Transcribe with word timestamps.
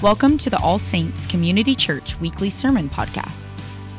Welcome 0.00 0.38
to 0.38 0.48
the 0.48 0.60
All 0.60 0.78
Saints 0.78 1.26
Community 1.26 1.74
Church 1.74 2.20
Weekly 2.20 2.50
Sermon 2.50 2.88
Podcast. 2.88 3.48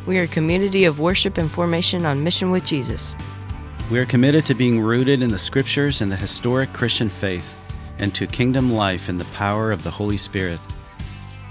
We 0.06 0.18
are 0.18 0.24
a 0.24 0.28
community 0.28 0.86
of 0.86 1.02
worship 1.02 1.38
and 1.38 1.52
formation 1.52 2.06
on 2.06 2.24
mission 2.24 2.52
with 2.52 2.66
Jesus. 2.66 3.18
We 3.92 4.00
are 4.00 4.06
committed 4.06 4.46
to 4.46 4.54
being 4.54 4.80
rooted 4.80 5.22
in 5.22 5.30
the 5.30 5.38
scriptures 5.38 6.00
and 6.00 6.10
the 6.10 6.16
historic 6.16 6.72
Christian 6.72 7.10
faith 7.10 7.60
and 7.98 8.16
to 8.16 8.28
kingdom 8.28 8.72
life 8.72 9.10
in 9.10 9.18
the 9.18 9.26
power 9.26 9.74
of 9.74 9.84
the 9.84 9.92
Holy 9.92 10.16
Spirit. 10.16 10.62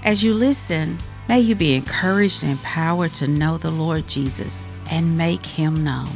As 0.03 0.23
you 0.23 0.33
listen, 0.33 0.97
may 1.27 1.41
you 1.41 1.53
be 1.53 1.75
encouraged 1.75 2.41
and 2.41 2.53
empowered 2.53 3.13
to 3.13 3.27
know 3.27 3.59
the 3.59 3.69
Lord 3.69 4.07
Jesus 4.07 4.65
and 4.89 5.15
make 5.15 5.45
him 5.45 5.83
known. 5.83 6.09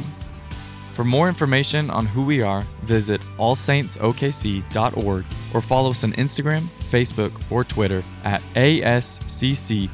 For 0.94 1.04
more 1.04 1.28
information 1.28 1.88
on 1.88 2.06
who 2.06 2.24
we 2.24 2.42
are, 2.42 2.62
visit 2.82 3.20
allsaintsokc.org 3.38 5.24
or 5.54 5.60
follow 5.60 5.90
us 5.90 6.02
on 6.02 6.12
Instagram, 6.14 6.66
Facebook, 6.94 7.32
or 7.50 7.64
Twitter 7.64 8.04
at 8.22 8.40
ASCCOKC. 8.54 9.90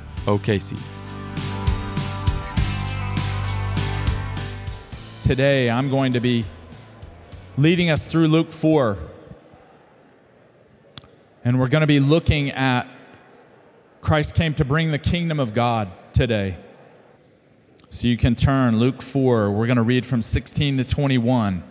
Today, 5.23 5.71
I'm 5.71 5.89
going 5.89 6.13
to 6.13 6.21
be 6.21 6.45
leading 7.57 7.89
us 7.89 8.07
through 8.07 8.29
Luke 8.29 8.53
4. 8.53 8.99
And 11.43 11.59
we're 11.59 11.69
going 11.69 11.81
to 11.81 11.87
be 11.87 12.01
looking 12.01 12.51
at 12.51 12.87
Christ 14.03 14.35
came 14.35 14.53
to 14.57 14.65
bring 14.67 14.91
the 14.91 14.99
kingdom 14.99 15.41
of 15.41 15.55
God 15.55 15.91
today. 16.13 16.59
So 17.89 18.09
you 18.09 18.19
can 18.19 18.35
turn 18.35 18.79
Luke 18.79 19.01
4. 19.01 19.51
We're 19.51 19.67
going 19.67 19.79
to 19.79 19.83
read 19.83 20.05
from 20.05 20.21
16 20.21 20.77
to 20.77 20.85
21. 20.85 21.65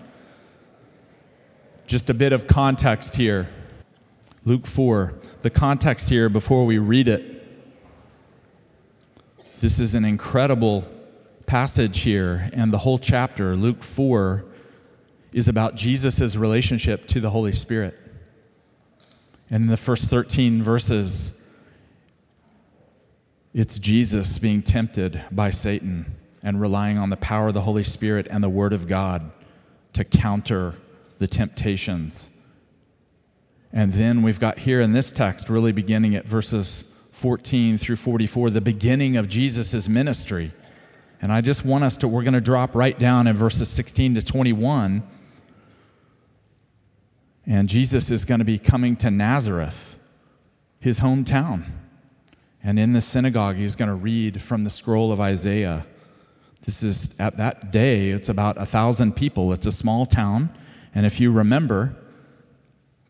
Just 1.85 2.09
a 2.09 2.16
bit 2.16 2.34
of 2.34 2.48
context 2.48 3.16
here. 3.16 3.48
Luke 4.45 4.66
4. 4.66 5.13
The 5.41 5.49
context 5.49 6.09
here 6.09 6.29
before 6.29 6.66
we 6.66 6.77
read 6.77 7.07
it. 7.07 7.35
This 9.59 9.79
is 9.79 9.96
an 9.96 10.05
incredible 10.05 10.87
passage 11.46 12.01
here, 12.01 12.49
and 12.54 12.71
the 12.71 12.77
whole 12.77 12.98
chapter, 12.98 13.55
Luke 13.55 13.84
4, 13.84 14.46
is 15.34 15.49
about 15.49 15.76
Jesus' 15.76 16.35
relationship 16.35 17.05
to 17.07 17.20
the 17.20 17.31
Holy 17.31 17.51
Spirit. 17.51 17.99
And 19.49 19.63
in 19.63 19.70
the 19.70 19.77
first 19.77 20.05
13 20.05 20.63
verses, 20.63 21.34
it's 23.53 23.77
Jesus 23.77 24.40
being 24.40 24.62
tempted 24.62 25.21
by 25.31 25.49
Satan 25.49 26.15
and 26.41 26.62
relying 26.62 26.98
on 26.98 27.09
the 27.09 27.18
power 27.18 27.49
of 27.49 27.53
the 27.55 27.62
Holy 27.62 27.84
Spirit 27.84 28.27
and 28.29 28.41
the 28.41 28.49
Word 28.49 28.71
of 28.71 28.87
God 28.87 29.31
to 29.93 30.05
counter 30.05 30.76
the 31.18 31.27
temptations. 31.27 32.31
And 33.71 33.93
then 33.93 34.21
we've 34.21 34.39
got 34.39 34.59
here 34.59 34.81
in 34.81 34.93
this 34.93 35.12
text, 35.12 35.49
really 35.49 35.71
beginning 35.71 36.15
at 36.15 36.25
verses 36.25 36.85
14 37.12 37.77
through 37.77 37.98
44, 37.98 38.49
the 38.49 38.62
beginning 38.62 39.17
of 39.17 39.27
Jesus' 39.27 39.87
ministry. 39.87 40.51
And 41.21 41.31
I 41.31 41.41
just 41.41 41.65
want 41.65 41.84
us 41.84 41.97
to, 41.97 42.07
we're 42.07 42.23
going 42.23 42.34
to 42.34 42.41
drop 42.41 42.73
right 42.73 42.97
down 42.97 43.27
in 43.27 43.35
verses 43.35 43.70
16 43.70 44.15
to 44.15 44.21
21. 44.21 45.03
And 47.45 47.67
Jesus 47.67 48.09
is 48.09 48.25
going 48.25 48.40
to 48.40 48.45
be 48.45 48.57
coming 48.57 48.95
to 48.97 49.12
Nazareth, 49.12 49.99
his 50.79 51.01
hometown. 51.01 51.65
And 52.63 52.79
in 52.79 52.93
the 52.93 53.01
synagogue, 53.01 53.57
he's 53.57 53.75
going 53.75 53.90
to 53.90 53.95
read 53.95 54.41
from 54.41 54.63
the 54.63 54.70
scroll 54.70 55.12
of 55.12 55.20
Isaiah. 55.20 55.85
This 56.63 56.84
is 56.84 57.09
at 57.20 57.37
that 57.37 57.71
day, 57.71 58.09
it's 58.09 58.29
about 58.29 58.57
a 58.57 58.65
thousand 58.65 59.15
people. 59.15 59.53
It's 59.53 59.65
a 59.65 59.71
small 59.71 60.05
town. 60.05 60.49
And 60.93 61.05
if 61.05 61.20
you 61.20 61.31
remember, 61.31 61.95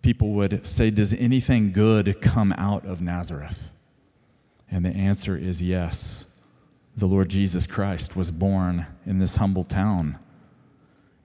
people 0.02 0.32
would 0.32 0.66
say, 0.66 0.90
Does 0.90 1.14
anything 1.14 1.72
good 1.72 2.22
come 2.22 2.54
out 2.54 2.86
of 2.86 3.02
Nazareth? 3.02 3.72
And 4.72 4.86
the 4.86 4.92
answer 4.92 5.38
is 5.38 5.62
yes. 5.62 6.26
The 6.96 7.08
Lord 7.08 7.30
Jesus 7.30 7.66
Christ 7.66 8.16
was 8.16 8.32
born 8.32 8.86
in 9.06 9.20
this 9.20 9.38
humble 9.38 9.64
town. 9.64 10.20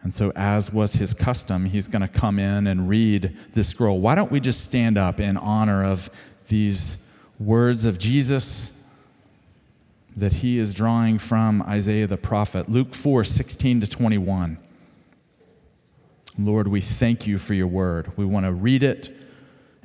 And 0.02 0.14
so, 0.14 0.32
as 0.36 0.72
was 0.72 0.94
his 0.94 1.14
custom, 1.14 1.64
he's 1.64 1.88
going 1.88 2.02
to 2.02 2.08
come 2.08 2.38
in 2.38 2.66
and 2.66 2.88
read 2.88 3.36
this 3.54 3.68
scroll. 3.68 4.00
Why 4.00 4.14
don't 4.14 4.30
we 4.30 4.38
just 4.38 4.62
stand 4.62 4.98
up 4.98 5.18
in 5.18 5.36
honor 5.36 5.82
of 5.82 6.10
these 6.48 6.98
words 7.38 7.86
of 7.86 7.98
Jesus 7.98 8.70
that 10.16 10.34
he 10.34 10.58
is 10.58 10.74
drawing 10.74 11.18
from 11.18 11.62
Isaiah 11.62 12.06
the 12.06 12.16
prophet. 12.16 12.68
Luke 12.68 12.94
4 12.94 13.24
16 13.24 13.80
to 13.80 13.86
21. 13.86 14.58
Lord, 16.36 16.68
we 16.68 16.80
thank 16.80 17.26
you 17.26 17.38
for 17.38 17.54
your 17.54 17.66
word. 17.68 18.12
We 18.16 18.24
want 18.24 18.46
to 18.46 18.52
read 18.52 18.82
it 18.82 19.14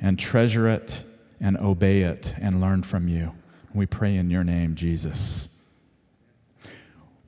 and 0.00 0.18
treasure 0.18 0.68
it 0.68 1.04
and 1.40 1.56
obey 1.56 2.02
it 2.02 2.34
and 2.38 2.60
learn 2.60 2.82
from 2.82 3.08
you. 3.08 3.32
We 3.72 3.86
pray 3.86 4.16
in 4.16 4.30
your 4.30 4.42
name, 4.42 4.74
Jesus. 4.74 5.48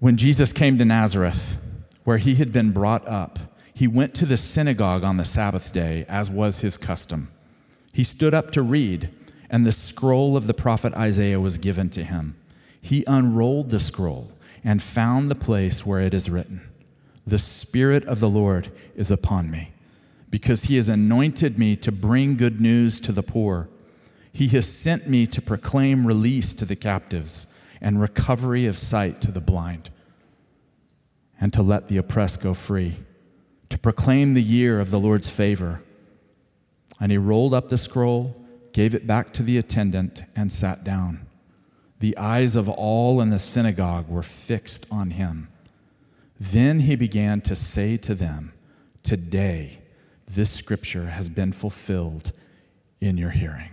When 0.01 0.17
Jesus 0.17 0.53
came 0.53 0.77
to 0.79 0.85
Nazareth, 0.85 1.59
where 2.03 2.19
he 2.19 2.35
had 2.35 2.53
been 2.53 2.73
brought 2.73 3.07
up, 3.07 3.39
he 3.73 3.87
went 3.87 4.15
to 4.15 4.27
the 4.27 4.37
synagogue 4.37 5.05
on 5.05 5.17
the 5.17 5.25
Sabbath 5.25 5.73
day, 5.73 6.05
as 6.09 6.29
was 6.29 6.61
his 6.61 6.77
custom. 6.77 7.31
He 7.93 8.03
stood 8.03 8.35
up 8.35 8.51
to 8.53 8.63
read 8.63 9.11
and 9.49 9.65
the 9.65 9.73
scroll 9.73 10.37
of 10.37 10.47
the 10.47 10.55
prophet 10.55 10.95
Isaiah 10.95 11.39
was 11.39 11.59
given 11.59 11.91
to 11.91 12.03
him. 12.03 12.37
He 12.81 13.05
unrolled 13.07 13.71
the 13.71 13.79
scroll 13.79 14.33
and 14.65 14.83
found 14.83 15.31
the 15.31 15.37
place 15.37 15.87
where 15.87 16.01
it 16.01 16.15
is 16.15 16.31
written 16.31 16.72
The 17.27 17.39
Spirit 17.39 18.05
of 18.05 18.21
the 18.21 18.29
Lord 18.29 18.73
is 18.97 19.11
upon 19.11 19.51
me, 19.51 19.73
because 20.31 20.65
he 20.65 20.77
has 20.77 20.89
anointed 20.89 21.59
me 21.59 21.77
to 21.77 21.93
bring 21.93 22.37
good 22.37 22.61
news 22.61 23.01
to 23.01 23.13
the 23.13 23.23
poor. 23.23 23.69
He 24.33 24.49
has 24.49 24.67
sent 24.67 25.09
me 25.09 25.27
to 25.29 25.43
proclaim 25.43 26.07
release 26.07 26.55
to 26.57 26.65
the 26.65 26.77
captives 26.77 27.47
and 27.81 28.01
recovery 28.01 28.67
of 28.67 28.79
sight 28.79 29.21
to 29.23 29.31
the 29.31 29.41
blind, 29.41 29.91
and 31.41 31.53
to 31.53 31.63
let 31.63 31.89
the 31.89 31.97
oppressed 31.97 32.41
go 32.41 32.55
free, 32.55 32.99
to 33.69 33.79
proclaim 33.79 34.33
the 34.33 34.43
year 34.43 34.81
of 34.81 34.91
the 34.91 35.01
Lord's 35.01 35.31
favor. 35.31 35.83
And 37.01 37.11
he 37.11 37.19
rolled 37.19 37.55
up 37.55 37.69
the 37.69 37.79
scroll 37.79 38.43
gave 38.73 38.95
it 38.95 39.07
back 39.07 39.33
to 39.35 39.43
the 39.43 39.59
attendant, 39.59 40.25
and 40.35 40.51
sat 40.51 40.83
down. 40.83 41.27
The 42.01 42.17
eyes 42.17 42.57
of 42.57 42.69
all 42.69 43.21
in 43.21 43.31
the 43.31 43.39
synagogue 43.39 44.09
were 44.09 44.23
fixed 44.23 44.87
on 44.91 45.11
him. 45.11 45.49
Then 46.51 46.81
he 46.81 46.97
began 46.97 47.41
to 47.43 47.55
say 47.55 47.97
to 47.99 48.17
them, 48.17 48.53
Today, 49.05 49.79
this 50.27 50.51
scripture 50.51 51.07
has 51.07 51.29
been 51.29 51.53
fulfilled 51.53 52.33
in 53.01 53.17
your 53.17 53.31
hearing. 53.31 53.71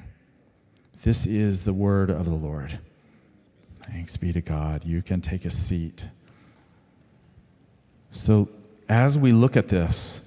This 1.02 1.26
is 1.26 1.64
the 1.64 1.74
word 1.74 2.12
of 2.12 2.26
the 2.26 2.36
Lord. 2.36 2.78
Thanks 3.88 4.18
be 4.18 4.32
to 4.34 4.42
God. 4.42 4.86
You 4.86 5.02
can 5.02 5.20
take 5.20 5.46
a 5.46 5.50
seat. 5.50 6.06
So, 8.12 8.50
as 8.88 9.18
we 9.18 9.32
look 9.32 9.58
at 9.58 9.70
this, 9.70 10.22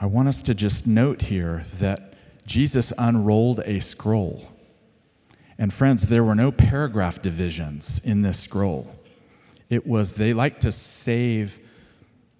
I 0.00 0.06
want 0.06 0.26
us 0.26 0.42
to 0.42 0.52
just 0.52 0.84
note 0.84 1.22
here 1.22 1.62
that 1.78 2.14
Jesus 2.44 2.92
unrolled 2.98 3.60
a 3.60 3.78
scroll. 3.78 4.50
And 5.58 5.72
friends, 5.72 6.08
there 6.08 6.24
were 6.24 6.34
no 6.34 6.50
paragraph 6.50 7.22
divisions 7.22 8.00
in 8.02 8.22
this 8.22 8.40
scroll. 8.40 8.98
It 9.70 9.86
was, 9.86 10.14
they 10.14 10.32
like 10.32 10.60
to 10.60 10.72
save 10.72 11.60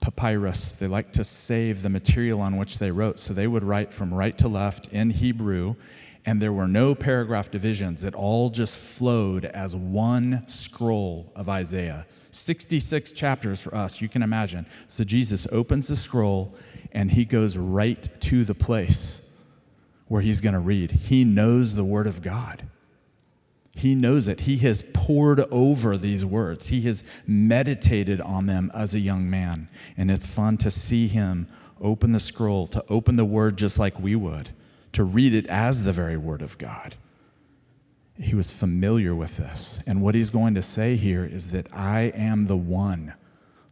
papyrus, 0.01 0.75
they 0.75 0.87
like 0.87 1.13
to 1.13 1.25
save 1.25 1.83
the 1.83 1.89
material 1.89 2.41
on 2.41 2.57
which 2.57 2.79
they 2.79 2.91
wrote. 2.91 3.19
So 3.19 3.33
they 3.33 3.47
would 3.47 3.65
write 3.65 3.93
from 3.93 4.13
right 4.13 4.37
to 4.39 4.49
left 4.49 4.89
in 4.89 5.11
Hebrew, 5.11 5.77
and 6.27 6.41
there 6.41 6.53
were 6.53 6.69
no 6.69 6.95
paragraph 6.95 7.51
divisions. 7.51 8.05
It 8.05 8.15
all 8.15 8.51
just 8.51 8.79
flowed 8.79 9.45
as 9.45 9.75
one 9.75 10.45
scroll 10.49 11.33
of 11.35 11.49
Isaiah. 11.49 12.07
66 12.31 13.13
chapters 13.13 13.61
for 13.61 13.75
us, 13.75 14.01
you 14.01 14.09
can 14.09 14.23
imagine. 14.23 14.67
So 14.89 15.05
Jesus 15.05 15.47
opens 15.53 15.89
the 15.89 15.97
scroll 15.97 16.55
and 16.93 17.11
he 17.11 17.25
goes 17.25 17.57
right 17.57 18.09
to 18.23 18.45
the 18.45 18.55
place 18.55 19.23
where 20.09 20.23
he's 20.23 20.41
going 20.41 20.55
to 20.55 20.61
read. 20.61 20.91
He 20.93 21.25
knows 21.25 21.75
the 21.75 21.85
Word 21.85 22.07
of 22.07 22.23
God. 22.23 22.65
He 23.75 23.95
knows 23.95 24.29
it. 24.29 24.41
He 24.41 24.59
has 24.59 24.85
pored 24.93 25.41
over 25.41 25.97
these 25.97 26.25
words. 26.25 26.69
He 26.69 26.83
has 26.83 27.03
meditated 27.27 28.21
on 28.21 28.47
them 28.47 28.71
as 28.73 28.95
a 28.95 29.01
young 29.01 29.29
man. 29.29 29.69
And 29.97 30.11
it's 30.11 30.27
fun 30.27 30.57
to 30.59 30.71
see 30.71 31.09
him 31.09 31.49
open 31.81 32.13
the 32.13 32.21
scroll, 32.21 32.67
to 32.69 32.85
open 32.89 33.17
the 33.17 33.25
Word 33.25 33.59
just 33.59 33.79
like 33.79 33.99
we 33.99 34.15
would, 34.15 34.51
to 34.93 35.03
read 35.03 35.35
it 35.35 35.47
as 35.47 35.83
the 35.83 35.93
very 35.93 36.17
Word 36.17 36.41
of 36.41 36.57
God. 36.57 36.95
He 38.17 38.37
was 38.37 38.51
familiar 38.51 39.15
with 39.15 39.39
this. 39.39 39.81
And 39.87 40.01
what 40.01 40.15
he's 40.15 40.31
going 40.31 40.55
to 40.55 40.63
say 40.63 40.95
here 40.95 41.25
is 41.25 41.51
that 41.51 41.67
I 41.73 42.13
am 42.15 42.47
the 42.47 42.57
one 42.57 43.15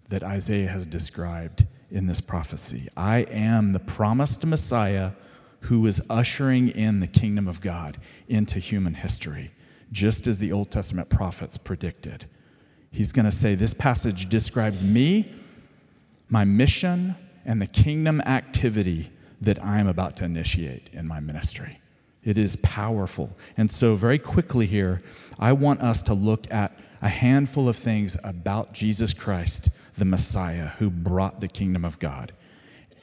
that 0.09 0.25
Isaiah 0.25 0.69
has 0.69 0.85
described 0.85 1.67
in 1.93 2.07
this 2.07 2.21
prophecy. 2.21 2.89
I 2.97 3.19
am 3.19 3.73
the 3.73 3.79
promised 3.79 4.45
Messiah 4.45 5.13
who 5.61 5.87
is 5.87 6.03
ushering 6.11 6.69
in 6.69 6.99
the 6.99 7.07
kingdom 7.07 7.47
of 7.47 7.61
God 7.61 7.99
into 8.27 8.59
human 8.59 8.95
history, 8.95 9.53
just 9.93 10.27
as 10.27 10.39
the 10.39 10.51
Old 10.51 10.71
Testament 10.71 11.09
prophets 11.09 11.57
predicted. 11.57 12.25
He's 12.91 13.13
going 13.13 13.27
to 13.27 13.33
say, 13.33 13.55
This 13.55 13.75
passage 13.75 14.29
describes 14.29 14.83
me, 14.83 15.31
my 16.29 16.45
mission, 16.45 17.15
and 17.45 17.61
the 17.61 17.67
kingdom 17.67 18.21
activity 18.23 19.11
that 19.41 19.63
I 19.63 19.79
am 19.79 19.87
about 19.87 20.17
to 20.19 20.25
initiate 20.25 20.89
in 20.93 21.07
my 21.07 21.21
ministry. 21.21 21.81
It 22.25 22.39
is 22.39 22.57
powerful. 22.57 23.37
And 23.57 23.71
so, 23.71 23.97
very 23.97 24.19
quickly 24.19 24.67
here, 24.67 25.03
I 25.39 25.53
want 25.53 25.81
us 25.81 26.03
to 26.05 26.15
look 26.15 26.51
at 26.53 26.79
a 27.01 27.09
handful 27.09 27.69
of 27.69 27.77
things 27.77 28.17
about 28.23 28.73
Jesus 28.73 29.13
Christ, 29.13 29.71
the 29.99 30.05
Messiah, 30.05 30.69
who 30.79 30.89
brought 30.89 31.41
the 31.41 31.49
kingdom 31.49 31.85
of 31.85 31.99
God. 31.99 32.33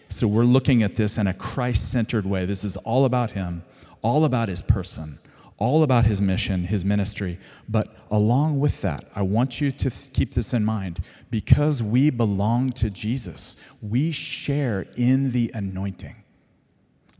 So, 0.08 0.26
we're 0.28 0.46
looking 0.46 0.84
at 0.84 0.96
this 0.96 1.18
in 1.18 1.28
a 1.28 1.34
Christ 1.34 1.92
centered 1.92 2.26
way. 2.26 2.46
This 2.46 2.64
is 2.64 2.78
all 2.78 3.04
about 3.04 3.32
Him, 3.32 3.64
all 4.02 4.24
about 4.24 4.48
His 4.48 4.62
person, 4.62 5.20
all 5.60 5.84
about 5.84 6.06
His 6.06 6.22
mission, 6.22 6.64
His 6.64 6.84
ministry. 6.84 7.38
But 7.68 7.96
along 8.10 8.60
with 8.60 8.82
that, 8.82 9.06
I 9.16 9.22
want 9.22 9.62
you 9.62 9.72
to 9.72 9.90
th- 9.90 10.12
keep 10.14 10.34
this 10.34 10.54
in 10.54 10.66
mind. 10.66 11.00
Because 11.30 11.84
we 11.84 12.10
belong 12.10 12.72
to 12.72 12.90
Jesus, 12.90 13.56
we 13.82 14.12
share 14.12 14.88
in 14.96 15.32
the 15.32 15.52
anointing. 15.54 16.16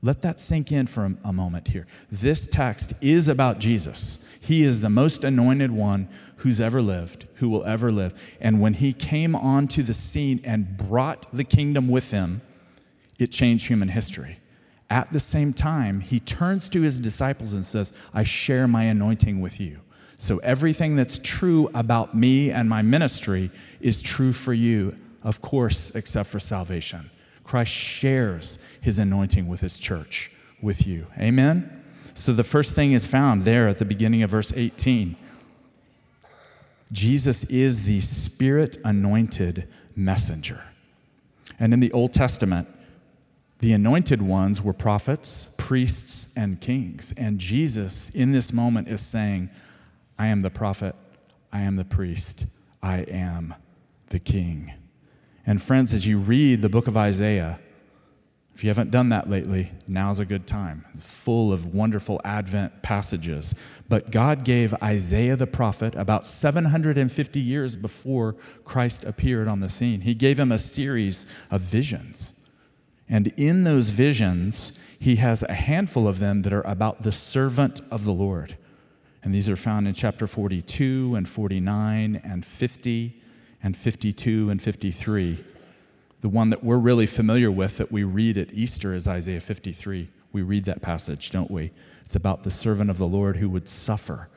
Let 0.02 0.22
that 0.22 0.40
sink 0.40 0.72
in 0.72 0.88
for 0.88 1.06
a, 1.06 1.16
a 1.26 1.34
moment 1.34 1.68
here. 1.68 1.86
This 2.12 2.48
text 2.48 2.94
is 3.02 3.28
about 3.28 3.60
Jesus. 3.60 4.20
He 4.40 4.64
is 4.64 4.80
the 4.80 4.90
most 4.90 5.24
anointed 5.26 5.72
one 5.72 6.08
who's 6.38 6.62
ever 6.62 6.82
lived, 6.82 7.28
who 7.36 7.50
will 7.50 7.66
ever 7.66 7.92
live. 7.92 8.14
And 8.40 8.62
when 8.62 8.76
he 8.76 8.94
came 8.94 9.36
onto 9.36 9.84
the 9.84 9.94
scene 9.94 10.40
and 10.46 10.78
brought 10.78 11.28
the 11.34 11.44
kingdom 11.44 11.90
with 11.90 12.12
him, 12.12 12.42
it 13.18 13.28
changed 13.28 13.68
human 13.68 13.90
history. 13.90 14.40
At 14.90 15.12
the 15.14 15.20
same 15.20 15.54
time, 15.54 16.00
he 16.00 16.20
turns 16.20 16.70
to 16.70 16.82
his 16.82 17.00
disciples 17.00 17.54
and 17.54 17.66
says, 17.66 17.94
I 18.14 18.24
share 18.24 18.68
my 18.68 18.84
anointing 18.84 19.40
with 19.40 19.60
you. 19.60 19.80
So 20.18 20.40
everything 20.40 20.96
that's 20.96 21.20
true 21.22 21.70
about 21.74 22.16
me 22.16 22.50
and 22.50 22.68
my 22.68 22.82
ministry 22.82 23.52
is 23.80 24.02
true 24.02 24.34
for 24.34 24.54
you, 24.54 24.96
of 25.24 25.42
course, 25.42 25.92
except 25.92 26.30
for 26.30 26.40
salvation. 26.40 27.10
Christ 27.44 27.72
shares 27.72 28.60
his 28.82 29.00
anointing 29.00 29.48
with 29.48 29.62
his 29.62 29.80
church, 29.80 30.32
with 30.62 30.86
you. 30.86 31.08
Amen? 31.18 31.84
So 32.16 32.34
the 32.34 32.44
first 32.44 32.76
thing 32.76 32.92
is 32.92 33.08
found 33.08 33.46
there 33.46 33.68
at 33.68 33.78
the 33.78 33.86
beginning 33.86 34.24
of 34.24 34.32
verse 34.32 34.52
18. 34.56 35.16
Jesus 36.92 37.44
is 37.46 37.84
the 37.84 38.02
spirit 38.02 38.78
anointed 38.84 39.68
messenger. 39.96 40.64
And 41.60 41.74
in 41.74 41.80
the 41.80 41.92
Old 41.92 42.14
Testament, 42.14 42.68
the 43.60 43.74
anointed 43.74 44.22
ones 44.22 44.62
were 44.62 44.74
prophets, 44.74 45.50
priests, 45.58 46.30
and 46.36 46.60
kings. 46.62 47.14
And 47.18 47.40
Jesus, 47.40 48.10
in 48.10 48.32
this 48.32 48.54
moment, 48.54 48.88
is 48.88 49.02
saying, 49.02 49.50
I 50.18 50.28
am 50.28 50.42
the 50.42 50.50
prophet, 50.50 50.96
I 51.52 51.62
am 51.62 51.76
the 51.76 51.86
priest, 51.86 52.46
I 52.82 53.00
am 53.00 53.54
the 54.10 54.20
king. 54.20 54.74
And 55.46 55.62
friends, 55.62 55.94
as 55.94 56.08
you 56.08 56.20
read 56.20 56.62
the 56.62 56.70
book 56.70 56.88
of 56.88 56.96
Isaiah, 56.96 57.60
if 58.56 58.64
you 58.64 58.70
haven't 58.70 58.92
done 58.92 59.10
that 59.10 59.30
lately, 59.30 59.72
now's 59.88 60.20
a 60.20 60.26
good 60.26 60.46
time. 60.46 60.86
It's 60.92 61.02
full 61.02 61.54
of 61.54 61.74
wonderful 61.74 62.20
Advent 62.26 62.82
passages. 62.82 63.56
But 63.88 64.12
God 64.12 64.44
gave 64.44 64.74
Isaiah 64.84 65.38
the 65.38 65.48
prophet 65.48 65.96
about 65.96 66.26
750 66.26 67.40
years 67.40 67.78
before 67.78 68.34
Christ 68.66 69.06
appeared 69.06 69.48
on 69.48 69.62
the 69.62 69.70
scene. 69.70 70.02
He 70.02 70.14
gave 70.14 70.38
him 70.38 70.52
a 70.52 70.60
series 70.60 71.26
of 71.50 71.62
visions. 71.62 72.34
And 73.10 73.34
in 73.36 73.64
those 73.64 73.90
visions, 73.90 74.74
he 75.00 75.16
has 75.16 75.44
a 75.44 75.54
handful 75.54 76.08
of 76.08 76.20
them 76.20 76.44
that 76.44 76.54
are 76.54 76.62
about 76.62 77.02
the 77.02 77.12
servant 77.12 77.82
of 77.90 78.06
the 78.06 78.14
Lord. 78.14 78.58
And 79.24 79.34
these 79.34 79.50
are 79.50 79.56
found 79.56 79.88
in 79.88 79.94
chapter 79.94 80.28
42 80.28 81.16
and 81.16 81.28
49 81.28 82.22
and 82.24 82.46
50 82.46 83.22
and 83.64 83.76
52 83.76 84.50
and 84.50 84.62
53. 84.62 85.44
The 86.22 86.30
one 86.30 86.50
that 86.50 86.64
we're 86.64 86.78
really 86.78 87.06
familiar 87.06 87.50
with 87.50 87.78
that 87.78 87.92
we 87.92 88.04
read 88.04 88.38
at 88.38 88.54
Easter 88.54 88.94
is 88.94 89.08
Isaiah 89.08 89.40
53. 89.40 90.10
We 90.32 90.42
read 90.42 90.66
that 90.66 90.82
passage, 90.82 91.32
don't 91.32 91.50
we? 91.50 91.72
It's 92.06 92.16
about 92.16 92.44
the 92.44 92.52
servant 92.52 92.90
of 92.90 92.98
the 92.98 93.08
Lord 93.08 93.38
who 93.38 93.50
would 93.50 93.68
suffer 93.68 94.30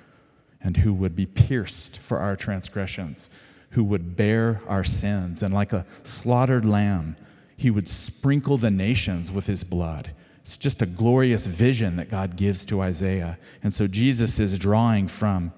and 0.60 0.78
who 0.78 0.92
would 0.94 1.16
be 1.16 1.26
pierced 1.26 1.98
for 1.98 2.18
our 2.18 2.36
transgressions, 2.36 3.28
who 3.70 3.84
would 3.84 4.16
bear 4.16 4.60
our 4.68 4.84
sins, 4.84 5.42
and 5.42 5.52
like 5.52 5.72
a 5.72 5.84
slaughtered 6.02 6.64
lamb, 6.64 7.16
he 7.62 7.70
would 7.70 7.88
sprinkle 7.88 8.58
the 8.58 8.70
nations 8.70 9.30
with 9.30 9.46
his 9.46 9.62
blood. 9.62 10.10
It's 10.40 10.56
just 10.56 10.82
a 10.82 10.86
glorious 10.86 11.46
vision 11.46 11.94
that 11.96 12.10
God 12.10 12.36
gives 12.36 12.66
to 12.66 12.82
Isaiah. 12.82 13.38
And 13.62 13.72
so 13.72 13.86
Jesus 13.86 14.40
is 14.40 14.58
drawing 14.58 15.06
from 15.06 15.52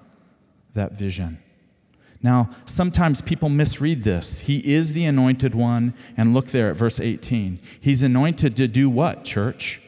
that 0.74 0.92
vision. 0.92 1.38
Now, 2.22 2.50
sometimes 2.66 3.22
people 3.22 3.48
misread 3.48 4.02
this. 4.02 4.40
He 4.40 4.58
is 4.58 4.92
the 4.92 5.06
anointed 5.06 5.54
one, 5.54 5.94
and 6.14 6.34
look 6.34 6.48
there 6.48 6.70
at 6.70 6.76
verse 6.76 7.00
18. 7.00 7.58
He's 7.80 8.02
anointed 8.02 8.54
to 8.56 8.68
do 8.68 8.90
what, 8.90 9.24
church? 9.24 9.80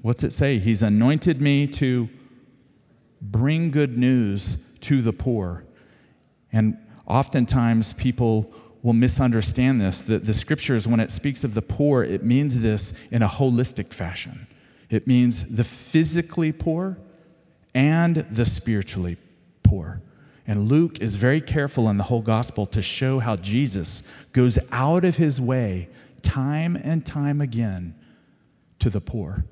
What's 0.00 0.24
it 0.24 0.32
say? 0.32 0.58
He's 0.58 0.82
anointed 0.82 1.42
me 1.42 1.66
to 1.68 2.08
bring 3.20 3.70
good 3.70 3.98
news 3.98 4.56
to 4.80 5.02
the 5.02 5.12
poor. 5.12 5.64
And 6.52 6.78
oftentimes 7.06 7.92
people 7.94 8.50
will 8.84 8.92
misunderstand 8.92 9.80
this 9.80 10.02
that 10.02 10.26
the 10.26 10.34
scriptures, 10.34 10.86
when 10.86 11.00
it 11.00 11.10
speaks 11.10 11.42
of 11.42 11.54
the 11.54 11.62
poor, 11.62 12.04
it 12.04 12.22
means 12.22 12.60
this 12.60 12.92
in 13.10 13.22
a 13.22 13.28
holistic 13.28 13.92
fashion. 13.92 14.46
It 14.90 15.06
means 15.06 15.42
the 15.44 15.64
physically 15.64 16.52
poor 16.52 16.98
and 17.74 18.16
the 18.30 18.44
spiritually 18.44 19.16
poor. 19.62 20.02
And 20.46 20.68
Luke 20.68 21.00
is 21.00 21.16
very 21.16 21.40
careful 21.40 21.88
in 21.88 21.96
the 21.96 22.04
whole 22.04 22.20
gospel 22.20 22.66
to 22.66 22.82
show 22.82 23.20
how 23.20 23.36
Jesus 23.36 24.02
goes 24.32 24.58
out 24.70 25.06
of 25.06 25.16
his 25.16 25.40
way 25.40 25.88
time 26.20 26.76
and 26.76 27.04
time 27.06 27.40
again 27.40 27.94
to 28.80 28.90
the 28.90 29.00
poor, 29.00 29.46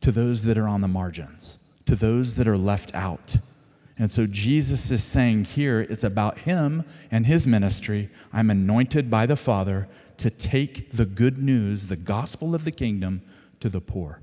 to 0.00 0.10
those 0.10 0.44
that 0.44 0.56
are 0.56 0.66
on 0.66 0.80
the 0.80 0.88
margins, 0.88 1.58
to 1.84 1.94
those 1.94 2.34
that 2.36 2.48
are 2.48 2.56
left 2.56 2.94
out. 2.94 3.36
And 4.02 4.10
so 4.10 4.26
Jesus 4.26 4.90
is 4.90 5.04
saying 5.04 5.44
here 5.44 5.80
it's 5.80 6.02
about 6.02 6.38
him 6.38 6.84
and 7.12 7.24
his 7.24 7.46
ministry. 7.46 8.10
I'm 8.32 8.50
anointed 8.50 9.08
by 9.08 9.26
the 9.26 9.36
Father 9.36 9.86
to 10.16 10.28
take 10.28 10.90
the 10.90 11.06
good 11.06 11.38
news, 11.38 11.86
the 11.86 11.94
gospel 11.94 12.52
of 12.52 12.64
the 12.64 12.72
kingdom, 12.72 13.22
to 13.60 13.68
the 13.68 13.80
poor, 13.80 14.20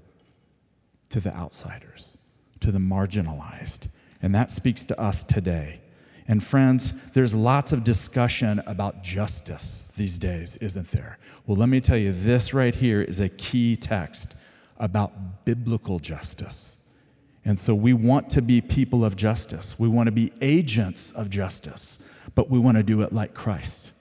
to 1.11 1.21
the 1.21 1.33
outsiders, 1.33 2.17
to 2.59 2.73
the 2.73 2.77
marginalized. 2.77 3.87
And 4.21 4.35
that 4.35 4.51
speaks 4.51 4.83
to 4.83 4.99
us 4.99 5.23
today. 5.23 5.79
And 6.27 6.43
friends, 6.43 6.91
there's 7.13 7.33
lots 7.33 7.71
of 7.71 7.85
discussion 7.85 8.61
about 8.67 9.01
justice 9.01 9.87
these 9.95 10.19
days, 10.19 10.57
isn't 10.57 10.91
there? 10.91 11.19
Well, 11.47 11.55
let 11.55 11.69
me 11.69 11.79
tell 11.79 11.95
you, 11.95 12.11
this 12.11 12.53
right 12.53 12.75
here 12.75 13.01
is 13.01 13.21
a 13.21 13.29
key 13.29 13.77
text 13.77 14.35
about 14.75 15.45
biblical 15.45 15.99
justice. 15.99 16.78
And 17.45 17.57
so 17.57 17.73
we 17.73 17.93
want 17.93 18.29
to 18.31 18.41
be 18.41 18.61
people 18.61 19.05
of 19.05 19.15
justice. 19.15 19.79
We 19.79 19.87
want 19.87 20.07
to 20.07 20.11
be 20.11 20.31
agents 20.41 21.11
of 21.11 21.29
justice, 21.29 21.99
but 22.35 22.49
we 22.49 22.59
want 22.59 22.77
to 22.77 22.83
do 22.83 23.01
it 23.01 23.13
like 23.13 23.33
Christ. 23.33 23.91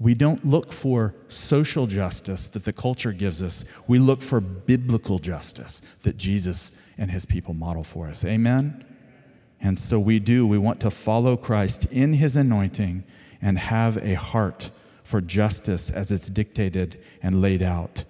We 0.00 0.14
don't 0.14 0.46
look 0.46 0.72
for 0.72 1.14
social 1.28 1.86
justice 1.86 2.46
that 2.48 2.64
the 2.64 2.72
culture 2.72 3.12
gives 3.12 3.42
us. 3.42 3.64
We 3.86 3.98
look 3.98 4.22
for 4.22 4.40
biblical 4.40 5.18
justice 5.18 5.82
that 6.02 6.16
Jesus 6.16 6.70
and 6.96 7.10
his 7.10 7.26
people 7.26 7.52
model 7.52 7.84
for 7.84 8.06
us. 8.06 8.24
Amen? 8.24 8.84
And 9.60 9.78
so 9.78 9.98
we 9.98 10.20
do. 10.20 10.46
We 10.46 10.58
want 10.58 10.80
to 10.80 10.90
follow 10.90 11.36
Christ 11.36 11.86
in 11.86 12.14
his 12.14 12.36
anointing 12.36 13.04
and 13.42 13.58
have 13.58 13.96
a 13.98 14.14
heart 14.14 14.70
for 15.02 15.20
justice 15.20 15.90
as 15.90 16.12
it's 16.12 16.28
dictated 16.28 17.02
and 17.22 17.40
laid 17.40 17.62
out 17.62 18.04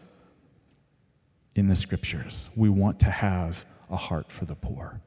in 1.54 1.68
the 1.68 1.76
scriptures. 1.76 2.50
We 2.54 2.68
want 2.68 3.00
to 3.00 3.10
have 3.10 3.64
a 3.90 3.96
heart 3.96 4.30
for 4.30 4.44
the 4.44 4.54
poor. 4.54 5.00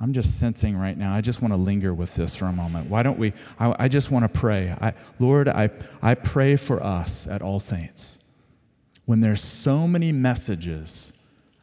I'm 0.00 0.12
just 0.12 0.38
sensing 0.38 0.76
right 0.76 0.96
now, 0.96 1.14
I 1.14 1.20
just 1.20 1.40
want 1.42 1.52
to 1.52 1.56
linger 1.56 1.94
with 1.94 2.14
this 2.14 2.34
for 2.34 2.46
a 2.46 2.52
moment. 2.52 2.88
Why 2.88 3.02
don't 3.02 3.18
we? 3.18 3.32
I, 3.58 3.84
I 3.84 3.88
just 3.88 4.10
want 4.10 4.24
to 4.24 4.28
pray. 4.28 4.74
I, 4.80 4.94
Lord, 5.18 5.48
I, 5.48 5.70
I 6.00 6.14
pray 6.14 6.56
for 6.56 6.82
us 6.82 7.26
at 7.26 7.42
All 7.42 7.60
Saints. 7.60 8.18
When 9.04 9.20
there's 9.20 9.42
so 9.42 9.88
many 9.88 10.12
messages 10.12 11.12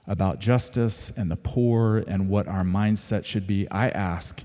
about 0.08 0.39
justice 0.39 1.12
and 1.16 1.30
the 1.30 1.38
poor 1.38 2.04
and 2.08 2.30
what 2.30 2.48
our 2.48 2.63
mindset 2.63 3.25
should 3.25 3.48
be, 3.48 3.70
I 3.70 3.89
ask 3.89 4.44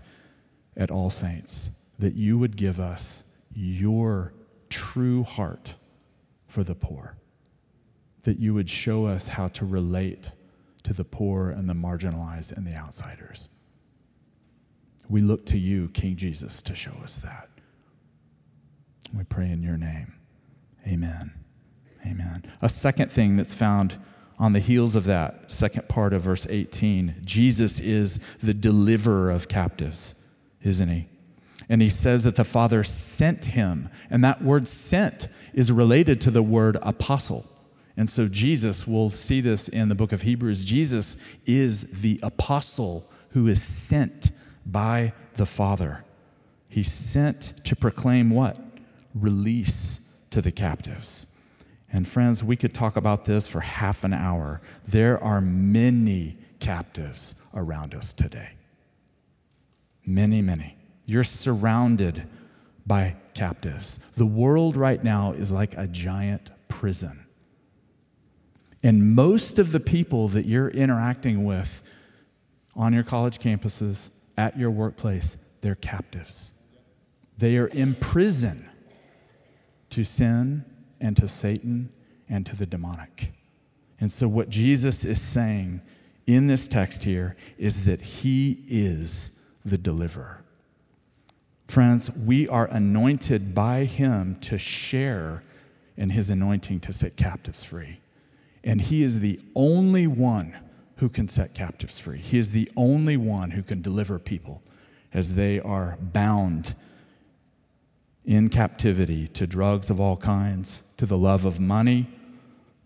at 0.76 0.90
All 0.90 1.10
Saints 1.10 1.70
that 1.98 2.14
you 2.14 2.38
would 2.38 2.56
give 2.56 2.80
us 2.80 3.24
your 3.54 4.32
true 4.68 5.22
heart 5.22 5.76
for 6.46 6.64
the 6.64 6.74
poor, 6.74 7.16
that 8.22 8.38
you 8.38 8.54
would 8.54 8.68
show 8.68 9.06
us 9.06 9.28
how 9.28 9.48
to 9.48 9.64
relate 9.64 10.32
to 10.84 10.92
the 10.92 11.04
poor 11.04 11.50
and 11.50 11.68
the 11.68 11.74
marginalized 11.74 12.52
and 12.52 12.66
the 12.66 12.74
outsiders. 12.74 13.48
We 15.08 15.20
look 15.20 15.44
to 15.46 15.58
you, 15.58 15.88
King 15.88 16.16
Jesus, 16.16 16.62
to 16.62 16.74
show 16.74 16.94
us 17.02 17.18
that. 17.18 17.48
We 19.14 19.24
pray 19.24 19.50
in 19.50 19.62
your 19.62 19.76
name. 19.76 20.14
Amen. 20.86 21.32
Amen. 22.06 22.44
A 22.62 22.68
second 22.68 23.10
thing 23.10 23.36
that's 23.36 23.54
found 23.54 23.98
on 24.38 24.52
the 24.52 24.60
heels 24.60 24.96
of 24.96 25.04
that, 25.04 25.50
second 25.50 25.88
part 25.88 26.12
of 26.12 26.22
verse 26.22 26.46
18, 26.48 27.16
Jesus 27.24 27.80
is 27.80 28.18
the 28.42 28.54
deliverer 28.54 29.30
of 29.30 29.48
captives, 29.48 30.14
isn't 30.62 30.88
he? 30.88 31.08
And 31.68 31.80
he 31.80 31.88
says 31.88 32.24
that 32.24 32.36
the 32.36 32.44
Father 32.44 32.84
sent 32.84 33.46
him. 33.46 33.88
And 34.10 34.22
that 34.24 34.42
word 34.42 34.68
sent 34.68 35.28
is 35.54 35.72
related 35.72 36.20
to 36.22 36.30
the 36.30 36.42
word 36.42 36.76
apostle. 36.82 37.46
And 37.96 38.10
so, 38.10 38.26
Jesus, 38.26 38.86
we'll 38.86 39.10
see 39.10 39.40
this 39.40 39.68
in 39.68 39.88
the 39.88 39.94
book 39.94 40.12
of 40.12 40.22
Hebrews, 40.22 40.64
Jesus 40.64 41.16
is 41.46 41.84
the 41.84 42.18
apostle 42.22 43.08
who 43.30 43.46
is 43.46 43.62
sent 43.62 44.32
by 44.66 45.12
the 45.34 45.46
Father. 45.46 46.04
He's 46.68 46.92
sent 46.92 47.64
to 47.64 47.76
proclaim 47.76 48.30
what? 48.30 48.58
Release 49.14 50.00
to 50.30 50.40
the 50.40 50.50
captives. 50.50 51.26
And 51.92 52.08
friends, 52.08 52.42
we 52.42 52.56
could 52.56 52.74
talk 52.74 52.96
about 52.96 53.24
this 53.24 53.46
for 53.46 53.60
half 53.60 54.02
an 54.02 54.12
hour. 54.12 54.60
There 54.86 55.22
are 55.22 55.40
many 55.40 56.36
captives 56.58 57.36
around 57.54 57.94
us 57.94 58.12
today. 58.12 58.54
Many, 60.04 60.42
many. 60.42 60.76
You're 61.06 61.22
surrounded 61.22 62.26
by 62.86 63.14
captives. 63.34 64.00
The 64.16 64.26
world 64.26 64.76
right 64.76 65.02
now 65.02 65.32
is 65.32 65.52
like 65.52 65.76
a 65.76 65.86
giant 65.86 66.50
prison. 66.68 67.23
And 68.84 69.16
most 69.16 69.58
of 69.58 69.72
the 69.72 69.80
people 69.80 70.28
that 70.28 70.44
you're 70.44 70.68
interacting 70.68 71.44
with 71.44 71.82
on 72.76 72.92
your 72.92 73.02
college 73.02 73.38
campuses, 73.38 74.10
at 74.36 74.58
your 74.58 74.70
workplace, 74.70 75.38
they're 75.62 75.74
captives. 75.74 76.52
They 77.38 77.56
are 77.56 77.68
in 77.68 77.94
prison 77.94 78.68
to 79.88 80.04
sin 80.04 80.66
and 81.00 81.16
to 81.16 81.26
Satan 81.26 81.92
and 82.28 82.44
to 82.44 82.54
the 82.54 82.66
demonic. 82.66 83.32
And 84.00 84.12
so, 84.12 84.28
what 84.28 84.50
Jesus 84.50 85.04
is 85.04 85.20
saying 85.20 85.80
in 86.26 86.46
this 86.46 86.68
text 86.68 87.04
here 87.04 87.36
is 87.56 87.86
that 87.86 88.02
he 88.02 88.64
is 88.68 89.30
the 89.64 89.78
deliverer. 89.78 90.44
Friends, 91.68 92.10
we 92.10 92.46
are 92.48 92.66
anointed 92.66 93.54
by 93.54 93.84
him 93.84 94.36
to 94.42 94.58
share 94.58 95.42
in 95.96 96.10
his 96.10 96.28
anointing 96.28 96.80
to 96.80 96.92
set 96.92 97.16
captives 97.16 97.64
free. 97.64 98.00
And 98.64 98.80
he 98.80 99.02
is 99.02 99.20
the 99.20 99.38
only 99.54 100.06
one 100.06 100.56
who 100.96 101.08
can 101.08 101.28
set 101.28 101.54
captives 101.54 101.98
free. 101.98 102.18
He 102.18 102.38
is 102.38 102.52
the 102.52 102.70
only 102.76 103.16
one 103.16 103.50
who 103.50 103.62
can 103.62 103.82
deliver 103.82 104.18
people 104.18 104.62
as 105.12 105.34
they 105.34 105.60
are 105.60 105.98
bound 106.00 106.74
in 108.24 108.48
captivity 108.48 109.28
to 109.28 109.46
drugs 109.46 109.90
of 109.90 110.00
all 110.00 110.16
kinds, 110.16 110.82
to 110.96 111.04
the 111.04 111.18
love 111.18 111.44
of 111.44 111.60
money, 111.60 112.08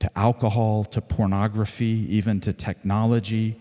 to 0.00 0.18
alcohol, 0.18 0.84
to 0.84 1.00
pornography, 1.00 2.06
even 2.08 2.40
to 2.40 2.52
technology, 2.52 3.60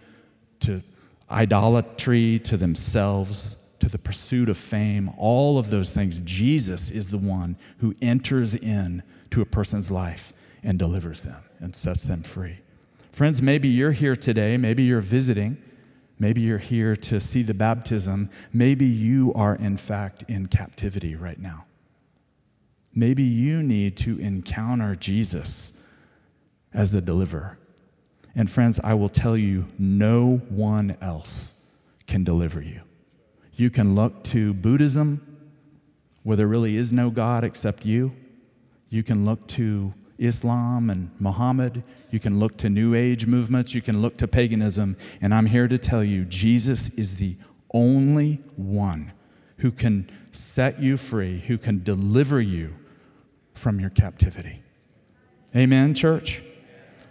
to 0.60 0.82
idolatry, 1.30 2.40
to 2.40 2.58
themselves, 2.58 3.58
to 3.80 3.90
the 3.90 3.98
pursuit 3.98 4.50
of 4.50 4.58
fame, 4.58 5.12
all 5.18 5.60
of 5.60 5.70
those 5.70 5.92
things. 5.92 6.22
Jesus 6.22 6.90
is 6.90 7.10
the 7.10 7.18
one 7.18 7.58
who 7.78 7.94
enters 8.02 8.56
in 8.56 9.04
to 9.30 9.42
a 9.42 9.46
person's 9.46 9.92
life 9.92 10.34
and 10.64 10.78
delivers 10.80 11.24
them 11.24 11.44
and 11.60 11.76
sets 11.76 12.04
them 12.04 12.24
free. 12.24 12.60
Friends, 13.12 13.42
maybe 13.42 13.68
you're 13.68 13.92
here 13.92 14.16
today, 14.16 14.58
maybe 14.58 14.84
you're 14.84 15.02
visiting, 15.02 15.58
maybe 16.20 16.42
you're 16.42 16.58
here 16.58 16.96
to 16.96 17.20
see 17.20 17.44
the 17.44 17.54
baptism, 17.54 18.30
maybe 18.54 18.86
you 18.86 19.34
are 19.34 19.56
in 19.56 19.78
fact 19.78 20.24
in 20.28 20.48
captivity 20.48 21.16
right 21.16 21.40
now. 21.40 21.66
Maybe 22.94 23.24
you 23.24 23.62
need 23.62 23.96
to 23.98 24.20
encounter 24.20 24.96
Jesus 24.96 25.74
as 26.74 26.92
the 26.92 27.02
deliverer. 27.02 27.58
And 28.36 28.50
friends, 28.50 28.80
I 28.84 28.94
will 28.94 29.10
tell 29.10 29.36
you, 29.36 29.68
no 29.80 30.38
one 30.50 30.98
else 31.02 31.56
can 32.06 32.24
deliver 32.24 32.62
you. 32.62 32.82
You 33.56 33.72
can 33.72 33.96
look 33.96 34.24
to 34.26 34.54
Buddhism, 34.54 35.40
where 36.22 36.38
there 36.38 36.48
really 36.48 36.78
is 36.78 36.94
no 36.94 37.10
God 37.10 37.44
except 37.44 37.86
you. 37.86 38.14
You 38.90 39.02
can 39.02 39.26
look 39.26 39.48
to 39.50 39.94
Islam 40.18 40.90
and 40.90 41.12
Muhammad. 41.20 41.84
You 42.12 42.20
can 42.20 42.40
look 42.40 42.58
to 42.58 42.70
New 42.70 42.96
Age 42.96 43.26
movements. 43.26 43.74
You 43.74 43.82
can 43.82 44.02
look 44.02 44.18
to 44.18 44.28
paganism. 44.28 44.98
And 45.22 45.34
I'm 45.34 45.48
here 45.48 45.68
to 45.68 45.78
tell 45.78 46.04
you 46.04 46.26
Jesus 46.26 46.90
is 46.90 47.16
the 47.16 47.38
only 47.74 48.42
one 48.56 49.12
who 49.58 49.72
can 49.72 50.10
set 50.32 50.80
you 50.80 50.98
free, 50.98 51.40
who 51.40 51.58
can 51.58 51.84
deliver 51.84 52.40
you 52.40 52.76
from 53.54 53.80
your 53.80 53.90
captivity. 53.90 54.62
Amen, 55.56 55.94
church? 55.94 56.44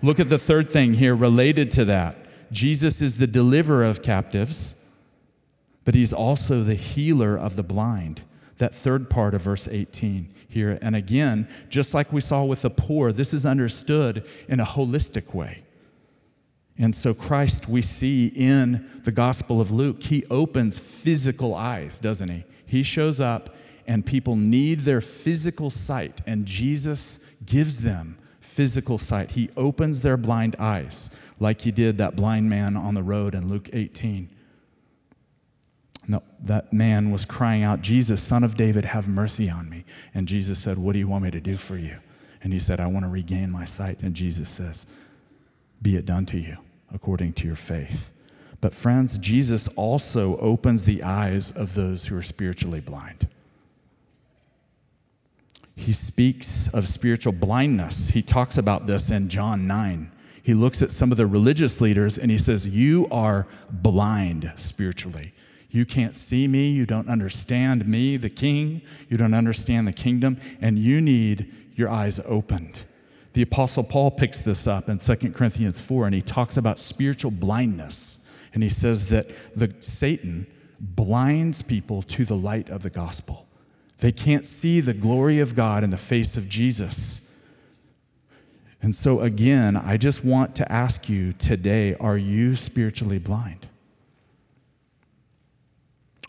Look 0.02 0.20
at 0.20 0.28
the 0.28 0.38
third 0.38 0.70
thing 0.70 0.94
here 0.94 1.14
related 1.14 1.70
to 1.72 1.84
that. 1.86 2.18
Jesus 2.52 3.02
is 3.02 3.18
the 3.18 3.26
deliverer 3.26 3.84
of 3.84 4.02
captives, 4.02 4.76
but 5.84 5.94
he's 5.94 6.12
also 6.12 6.62
the 6.62 6.74
healer 6.74 7.36
of 7.36 7.56
the 7.56 7.62
blind. 7.62 8.22
That 8.58 8.74
third 8.74 9.10
part 9.10 9.34
of 9.34 9.42
verse 9.42 9.68
18 9.68 10.32
here. 10.48 10.78
And 10.80 10.96
again, 10.96 11.48
just 11.68 11.92
like 11.92 12.12
we 12.12 12.20
saw 12.20 12.44
with 12.44 12.62
the 12.62 12.70
poor, 12.70 13.12
this 13.12 13.34
is 13.34 13.44
understood 13.44 14.26
in 14.48 14.60
a 14.60 14.64
holistic 14.64 15.34
way. 15.34 15.62
And 16.78 16.94
so, 16.94 17.14
Christ, 17.14 17.68
we 17.68 17.80
see 17.80 18.26
in 18.26 18.88
the 19.04 19.12
Gospel 19.12 19.60
of 19.60 19.70
Luke, 19.70 20.02
he 20.02 20.24
opens 20.30 20.78
physical 20.78 21.54
eyes, 21.54 21.98
doesn't 21.98 22.30
he? 22.30 22.44
He 22.66 22.82
shows 22.82 23.20
up, 23.20 23.54
and 23.86 24.04
people 24.04 24.36
need 24.36 24.80
their 24.80 25.00
physical 25.00 25.70
sight, 25.70 26.20
and 26.26 26.44
Jesus 26.44 27.18
gives 27.46 27.80
them 27.80 28.18
physical 28.40 28.98
sight. 28.98 29.32
He 29.32 29.50
opens 29.56 30.02
their 30.02 30.16
blind 30.16 30.56
eyes, 30.58 31.10
like 31.40 31.62
he 31.62 31.70
did 31.70 31.96
that 31.98 32.16
blind 32.16 32.50
man 32.50 32.76
on 32.76 32.94
the 32.94 33.02
road 33.02 33.34
in 33.34 33.48
Luke 33.48 33.70
18. 33.72 34.28
No, 36.08 36.22
that 36.40 36.72
man 36.72 37.10
was 37.10 37.24
crying 37.24 37.64
out, 37.64 37.82
Jesus, 37.82 38.22
son 38.22 38.44
of 38.44 38.56
David, 38.56 38.84
have 38.84 39.08
mercy 39.08 39.50
on 39.50 39.68
me. 39.68 39.84
And 40.14 40.28
Jesus 40.28 40.58
said, 40.58 40.78
What 40.78 40.92
do 40.92 40.98
you 40.98 41.08
want 41.08 41.24
me 41.24 41.30
to 41.30 41.40
do 41.40 41.56
for 41.56 41.76
you? 41.76 41.98
And 42.42 42.52
he 42.52 42.60
said, 42.60 42.78
I 42.78 42.86
want 42.86 43.04
to 43.04 43.08
regain 43.10 43.50
my 43.50 43.64
sight. 43.64 44.00
And 44.02 44.14
Jesus 44.14 44.48
says, 44.48 44.86
Be 45.82 45.96
it 45.96 46.06
done 46.06 46.26
to 46.26 46.38
you 46.38 46.58
according 46.92 47.32
to 47.34 47.46
your 47.46 47.56
faith. 47.56 48.12
But, 48.60 48.74
friends, 48.74 49.18
Jesus 49.18 49.68
also 49.76 50.36
opens 50.38 50.84
the 50.84 51.02
eyes 51.02 51.50
of 51.50 51.74
those 51.74 52.06
who 52.06 52.16
are 52.16 52.22
spiritually 52.22 52.80
blind. 52.80 53.28
He 55.74 55.92
speaks 55.92 56.68
of 56.68 56.88
spiritual 56.88 57.32
blindness. 57.32 58.10
He 58.10 58.22
talks 58.22 58.56
about 58.56 58.86
this 58.86 59.10
in 59.10 59.28
John 59.28 59.66
9. 59.66 60.10
He 60.42 60.54
looks 60.54 60.80
at 60.80 60.90
some 60.90 61.10
of 61.10 61.18
the 61.18 61.26
religious 61.26 61.80
leaders 61.80 62.18
and 62.18 62.30
he 62.30 62.38
says, 62.38 62.66
You 62.66 63.08
are 63.10 63.46
blind 63.70 64.52
spiritually. 64.56 65.34
You 65.76 65.84
can't 65.84 66.16
see 66.16 66.48
me. 66.48 66.70
You 66.70 66.86
don't 66.86 67.06
understand 67.06 67.86
me, 67.86 68.16
the 68.16 68.30
king. 68.30 68.80
You 69.10 69.18
don't 69.18 69.34
understand 69.34 69.86
the 69.86 69.92
kingdom. 69.92 70.38
And 70.58 70.78
you 70.78 71.02
need 71.02 71.52
your 71.74 71.90
eyes 71.90 72.18
opened. 72.24 72.84
The 73.34 73.42
Apostle 73.42 73.84
Paul 73.84 74.10
picks 74.10 74.38
this 74.38 74.66
up 74.66 74.88
in 74.88 74.96
2 74.96 75.32
Corinthians 75.32 75.78
4, 75.78 76.06
and 76.06 76.14
he 76.14 76.22
talks 76.22 76.56
about 76.56 76.78
spiritual 76.78 77.30
blindness. 77.30 78.20
And 78.54 78.62
he 78.62 78.70
says 78.70 79.10
that 79.10 79.28
the, 79.54 79.74
Satan 79.80 80.46
blinds 80.80 81.60
people 81.60 82.00
to 82.04 82.24
the 82.24 82.36
light 82.36 82.70
of 82.70 82.82
the 82.82 82.88
gospel. 82.88 83.46
They 83.98 84.12
can't 84.12 84.46
see 84.46 84.80
the 84.80 84.94
glory 84.94 85.40
of 85.40 85.54
God 85.54 85.84
in 85.84 85.90
the 85.90 85.98
face 85.98 86.38
of 86.38 86.48
Jesus. 86.48 87.20
And 88.80 88.94
so, 88.94 89.20
again, 89.20 89.76
I 89.76 89.98
just 89.98 90.24
want 90.24 90.54
to 90.56 90.72
ask 90.72 91.10
you 91.10 91.34
today 91.34 91.94
are 91.96 92.16
you 92.16 92.56
spiritually 92.56 93.18
blind? 93.18 93.68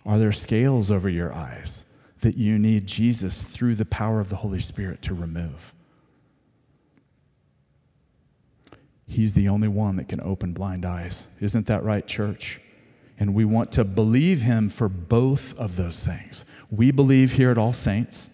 Are 0.08 0.18
there 0.18 0.32
scales 0.32 0.90
over 0.90 1.10
your 1.10 1.34
eyes 1.34 1.86
that 2.22 2.38
you 2.38 2.58
need 2.58 2.88
Jesus 2.88 3.44
through 3.44 3.76
the 3.76 3.86
power 3.86 4.22
of 4.22 4.30
the 4.30 4.38
Holy 4.38 4.62
Spirit 4.62 5.02
to 5.04 5.14
remove? 5.14 5.76
He's 9.06 9.34
the 9.34 9.50
only 9.50 9.68
one 9.68 9.98
that 9.98 10.08
can 10.08 10.22
open 10.22 10.54
blind 10.54 10.86
eyes. 10.86 11.28
Isn't 11.42 11.66
that 11.68 11.84
right, 11.84 12.08
church? 12.08 12.62
And 13.20 13.34
we 13.34 13.44
want 13.44 13.74
to 13.74 13.84
believe 13.84 14.44
him 14.44 14.70
for 14.70 14.88
both 14.88 15.58
of 15.58 15.76
those 15.76 16.04
things. 16.04 16.46
We 16.72 16.92
believe 16.92 17.34
here 17.34 17.52
at 17.52 17.58
All 17.58 17.74
Saints 17.74 18.30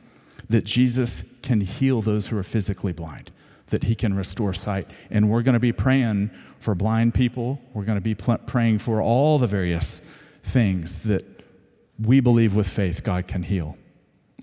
that 0.50 0.66
Jesus 0.66 1.24
can 1.42 1.62
heal 1.62 2.02
those 2.02 2.28
who 2.28 2.38
are 2.38 2.44
physically 2.44 2.94
blind, 2.94 3.32
that 3.68 3.86
he 3.86 3.96
can 3.96 4.14
restore 4.14 4.54
sight. 4.54 4.90
And 5.10 5.30
we're 5.30 5.42
going 5.42 5.54
to 5.54 5.60
be 5.60 5.72
praying 5.72 6.30
for 6.60 6.76
blind 6.76 7.16
people. 7.16 7.60
We're 7.74 7.86
going 7.86 7.98
to 7.98 8.02
be 8.02 8.14
praying 8.14 8.80
for 8.80 9.02
all 9.02 9.40
the 9.40 9.48
various 9.48 10.02
things 10.44 11.00
that 11.04 11.33
we 12.00 12.20
believe 12.20 12.56
with 12.56 12.68
faith 12.68 13.04
God 13.04 13.28
can 13.28 13.44
heal. 13.44 13.78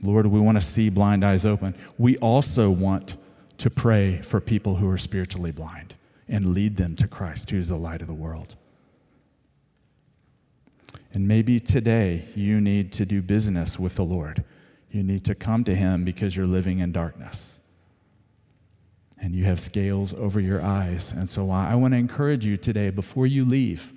Lord, 0.02 0.26
we 0.26 0.40
want 0.40 0.56
to 0.56 0.62
see 0.62 0.88
blind 0.88 1.24
eyes 1.24 1.44
open. 1.44 1.74
We 1.98 2.16
also 2.18 2.70
want 2.70 3.16
to 3.58 3.70
pray 3.70 4.22
for 4.22 4.40
people 4.40 4.76
who 4.76 4.88
are 4.88 4.98
spiritually 4.98 5.50
blind 5.50 5.96
and 6.28 6.54
lead 6.54 6.76
them 6.76 6.96
to 6.96 7.08
Christ, 7.08 7.50
who's 7.50 7.68
the 7.68 7.76
light 7.76 8.00
of 8.00 8.06
the 8.06 8.14
world. 8.14 8.56
And 11.12 11.26
maybe 11.26 11.58
today 11.60 12.24
you 12.34 12.60
need 12.60 12.92
to 12.92 13.04
do 13.04 13.20
business 13.20 13.78
with 13.78 13.96
the 13.96 14.04
Lord. 14.04 14.44
You 14.90 15.02
need 15.02 15.24
to 15.24 15.34
come 15.34 15.64
to 15.64 15.74
Him 15.74 16.04
because 16.04 16.36
you're 16.36 16.46
living 16.46 16.78
in 16.78 16.92
darkness. 16.92 17.60
And 19.18 19.34
you 19.34 19.44
have 19.44 19.60
scales 19.60 20.14
over 20.14 20.40
your 20.40 20.62
eyes. 20.62 21.12
And 21.12 21.28
so 21.28 21.50
I 21.50 21.74
want 21.74 21.92
to 21.92 21.98
encourage 21.98 22.46
you 22.46 22.56
today, 22.56 22.90
before 22.90 23.26
you 23.26 23.44
leave, 23.44 23.92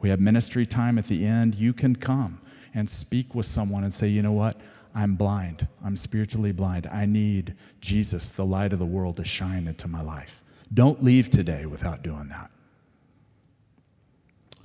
we 0.00 0.08
have 0.08 0.18
ministry 0.20 0.64
time 0.64 0.98
at 0.98 1.08
the 1.08 1.26
end. 1.26 1.56
You 1.56 1.72
can 1.72 1.96
come 1.96 2.40
and 2.74 2.88
speak 2.88 3.34
with 3.34 3.46
someone 3.46 3.84
and 3.84 3.92
say, 3.92 4.08
you 4.08 4.22
know 4.22 4.32
what? 4.32 4.60
I'm 4.94 5.14
blind. 5.14 5.68
I'm 5.84 5.96
spiritually 5.96 6.52
blind. 6.52 6.86
I 6.86 7.06
need 7.06 7.54
Jesus, 7.80 8.30
the 8.30 8.44
light 8.44 8.72
of 8.72 8.78
the 8.78 8.86
world, 8.86 9.16
to 9.16 9.24
shine 9.24 9.66
into 9.66 9.88
my 9.88 10.02
life. 10.02 10.42
Don't 10.72 11.02
leave 11.02 11.30
today 11.30 11.66
without 11.66 12.02
doing 12.02 12.28
that. 12.28 12.50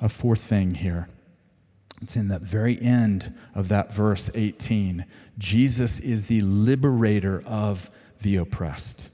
A 0.02 0.10
fourth 0.10 0.42
thing 0.42 0.72
here. 0.72 1.08
It's 2.02 2.16
in 2.16 2.28
that 2.28 2.42
very 2.42 2.80
end 2.80 3.34
of 3.56 3.70
that 3.70 3.94
verse 3.94 4.30
18. 4.36 5.06
Jesus 5.38 6.00
is 6.00 6.26
the 6.26 6.42
liberator 6.42 7.42
of 7.46 7.90
the 8.22 8.36
oppressed. 8.36 9.10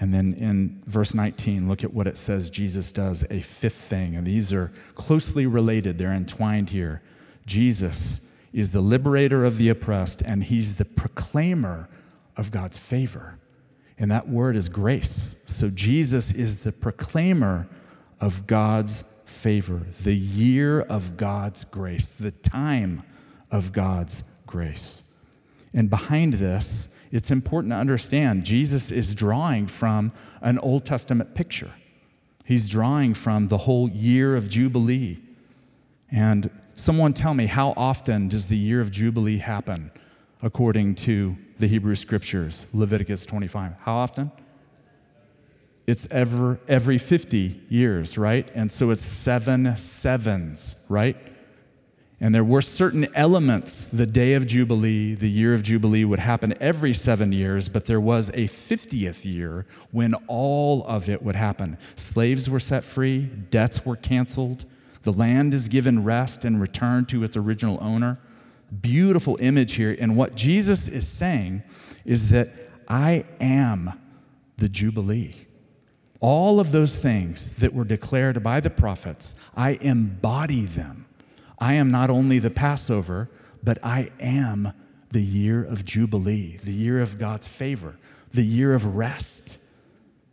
And 0.00 0.12
then 0.12 0.34
in 0.34 0.82
verse 0.86 1.14
19, 1.14 1.68
look 1.68 1.84
at 1.84 1.94
what 1.94 2.08
it 2.08 2.18
says 2.18 2.50
Jesus 2.50 2.90
does, 2.92 3.24
a 3.30 3.40
fifth 3.40 3.76
thing. 3.76 4.16
And 4.16 4.26
these 4.26 4.52
are 4.52 4.72
closely 4.96 5.46
related, 5.46 5.98
they're 5.98 6.12
entwined 6.12 6.70
here. 6.70 7.00
Jesus 7.46 8.20
is 8.52 8.72
the 8.72 8.80
liberator 8.80 9.44
of 9.44 9.58
the 9.58 9.68
oppressed, 9.68 10.22
and 10.22 10.44
he's 10.44 10.76
the 10.76 10.84
proclaimer 10.84 11.88
of 12.36 12.50
God's 12.50 12.78
favor. 12.78 13.38
And 13.98 14.10
that 14.10 14.28
word 14.28 14.56
is 14.56 14.68
grace. 14.68 15.36
So 15.44 15.70
Jesus 15.70 16.32
is 16.32 16.58
the 16.64 16.72
proclaimer 16.72 17.68
of 18.20 18.46
God's 18.46 19.04
favor, 19.24 19.82
the 20.02 20.14
year 20.14 20.80
of 20.80 21.16
God's 21.16 21.64
grace, 21.64 22.10
the 22.10 22.30
time 22.30 23.02
of 23.50 23.72
God's 23.72 24.24
grace. 24.46 25.04
And 25.72 25.90
behind 25.90 26.34
this, 26.34 26.88
it's 27.10 27.30
important 27.30 27.72
to 27.72 27.76
understand 27.76 28.44
Jesus 28.44 28.90
is 28.90 29.14
drawing 29.14 29.66
from 29.66 30.12
an 30.40 30.58
Old 30.58 30.84
Testament 30.84 31.34
picture. 31.34 31.72
He's 32.44 32.68
drawing 32.68 33.14
from 33.14 33.48
the 33.48 33.58
whole 33.58 33.88
year 33.88 34.36
of 34.36 34.48
Jubilee. 34.48 35.20
And 36.10 36.50
someone 36.74 37.12
tell 37.12 37.34
me, 37.34 37.46
how 37.46 37.74
often 37.76 38.28
does 38.28 38.48
the 38.48 38.56
year 38.56 38.80
of 38.80 38.90
Jubilee 38.90 39.38
happen 39.38 39.90
according 40.42 40.94
to 40.96 41.36
the 41.58 41.66
Hebrew 41.66 41.94
Scriptures, 41.94 42.66
Leviticus 42.72 43.26
25? 43.26 43.74
How 43.80 43.94
often? 43.94 44.32
It's 45.86 46.06
ever, 46.10 46.58
every 46.66 46.98
50 46.98 47.60
years, 47.68 48.16
right? 48.16 48.50
And 48.54 48.72
so 48.72 48.90
it's 48.90 49.02
seven 49.02 49.76
sevens, 49.76 50.76
right? 50.88 51.16
And 52.20 52.34
there 52.34 52.44
were 52.44 52.62
certain 52.62 53.06
elements, 53.14 53.86
the 53.86 54.06
day 54.06 54.32
of 54.34 54.46
Jubilee, 54.46 55.14
the 55.14 55.28
year 55.28 55.52
of 55.52 55.62
Jubilee 55.62 56.04
would 56.04 56.20
happen 56.20 56.54
every 56.58 56.94
seven 56.94 57.32
years, 57.32 57.68
but 57.68 57.84
there 57.84 58.00
was 58.00 58.30
a 58.30 58.48
50th 58.48 59.30
year 59.30 59.66
when 59.90 60.14
all 60.26 60.86
of 60.86 61.08
it 61.08 61.22
would 61.22 61.36
happen. 61.36 61.76
Slaves 61.96 62.48
were 62.48 62.60
set 62.60 62.82
free, 62.84 63.22
debts 63.50 63.84
were 63.84 63.96
canceled, 63.96 64.64
the 65.04 65.12
land 65.12 65.54
is 65.54 65.68
given 65.68 66.02
rest 66.02 66.44
and 66.44 66.60
returned 66.60 67.08
to 67.10 67.22
its 67.22 67.36
original 67.36 67.78
owner. 67.80 68.18
Beautiful 68.80 69.36
image 69.40 69.74
here. 69.74 69.96
And 69.98 70.16
what 70.16 70.34
Jesus 70.34 70.88
is 70.88 71.06
saying 71.06 71.62
is 72.04 72.30
that 72.30 72.52
I 72.88 73.24
am 73.40 73.92
the 74.56 74.68
Jubilee. 74.68 75.34
All 76.20 76.58
of 76.58 76.72
those 76.72 77.00
things 77.00 77.52
that 77.52 77.74
were 77.74 77.84
declared 77.84 78.42
by 78.42 78.60
the 78.60 78.70
prophets, 78.70 79.36
I 79.54 79.72
embody 79.80 80.64
them. 80.64 81.06
I 81.58 81.74
am 81.74 81.90
not 81.90 82.10
only 82.10 82.38
the 82.38 82.50
Passover, 82.50 83.30
but 83.62 83.78
I 83.82 84.10
am 84.18 84.72
the 85.12 85.22
year 85.22 85.62
of 85.62 85.84
Jubilee, 85.84 86.56
the 86.64 86.72
year 86.72 87.00
of 87.00 87.18
God's 87.18 87.46
favor, 87.46 87.96
the 88.32 88.42
year 88.42 88.74
of 88.74 88.96
rest. 88.96 89.58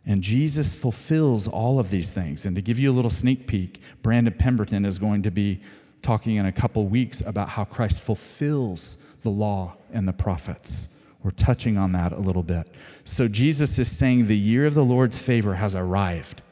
And 0.04 0.22
Jesus 0.22 0.74
fulfills 0.74 1.46
all 1.46 1.78
of 1.78 1.90
these 1.90 2.12
things. 2.12 2.44
And 2.44 2.56
to 2.56 2.62
give 2.62 2.78
you 2.78 2.90
a 2.90 2.94
little 2.94 3.10
sneak 3.10 3.46
peek, 3.46 3.80
Brandon 4.02 4.34
Pemberton 4.36 4.84
is 4.84 4.98
going 4.98 5.22
to 5.22 5.30
be 5.30 5.60
talking 6.02 6.36
in 6.36 6.46
a 6.46 6.52
couple 6.52 6.86
weeks 6.86 7.20
about 7.20 7.50
how 7.50 7.64
Christ 7.64 8.00
fulfills 8.00 8.96
the 9.22 9.30
law 9.30 9.76
and 9.92 10.08
the 10.08 10.12
prophets. 10.12 10.88
We're 11.22 11.30
touching 11.30 11.78
on 11.78 11.92
that 11.92 12.12
a 12.12 12.18
little 12.18 12.42
bit. 12.42 12.68
So 13.04 13.28
Jesus 13.28 13.78
is 13.78 13.90
saying 13.90 14.26
the 14.26 14.36
year 14.36 14.66
of 14.66 14.74
the 14.74 14.84
Lord's 14.84 15.18
favor 15.18 15.54
has 15.54 15.76
arrived. 15.76 16.42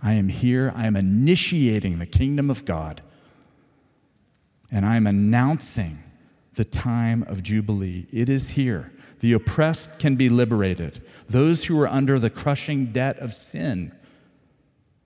I 0.00 0.12
am 0.12 0.28
here. 0.28 0.72
I 0.76 0.86
am 0.86 0.94
initiating 0.94 1.98
the 1.98 2.06
kingdom 2.06 2.50
of 2.50 2.64
God. 2.64 3.02
And 4.70 4.86
I 4.86 4.94
am 4.94 5.08
announcing 5.08 6.02
the 6.54 6.64
time 6.64 7.24
of 7.24 7.42
Jubilee. 7.42 8.06
It 8.12 8.28
is 8.28 8.50
here. 8.50 8.92
The 9.22 9.34
oppressed 9.34 10.00
can 10.00 10.16
be 10.16 10.28
liberated. 10.28 11.00
Those 11.28 11.66
who 11.66 11.80
are 11.80 11.86
under 11.86 12.18
the 12.18 12.28
crushing 12.28 12.86
debt 12.86 13.20
of 13.20 13.32
sin 13.32 13.94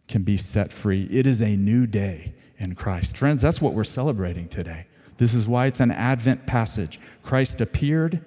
can 0.08 0.22
be 0.22 0.38
set 0.38 0.72
free. 0.72 1.06
It 1.10 1.26
is 1.26 1.42
a 1.42 1.54
new 1.54 1.86
day 1.86 2.32
in 2.56 2.74
Christ. 2.76 3.18
Friends, 3.18 3.42
that's 3.42 3.60
what 3.60 3.74
we're 3.74 3.84
celebrating 3.84 4.48
today. 4.48 4.86
This 5.18 5.34
is 5.34 5.46
why 5.46 5.66
it's 5.66 5.80
an 5.80 5.90
Advent 5.90 6.46
passage. 6.46 6.98
Christ 7.22 7.60
appeared 7.60 8.24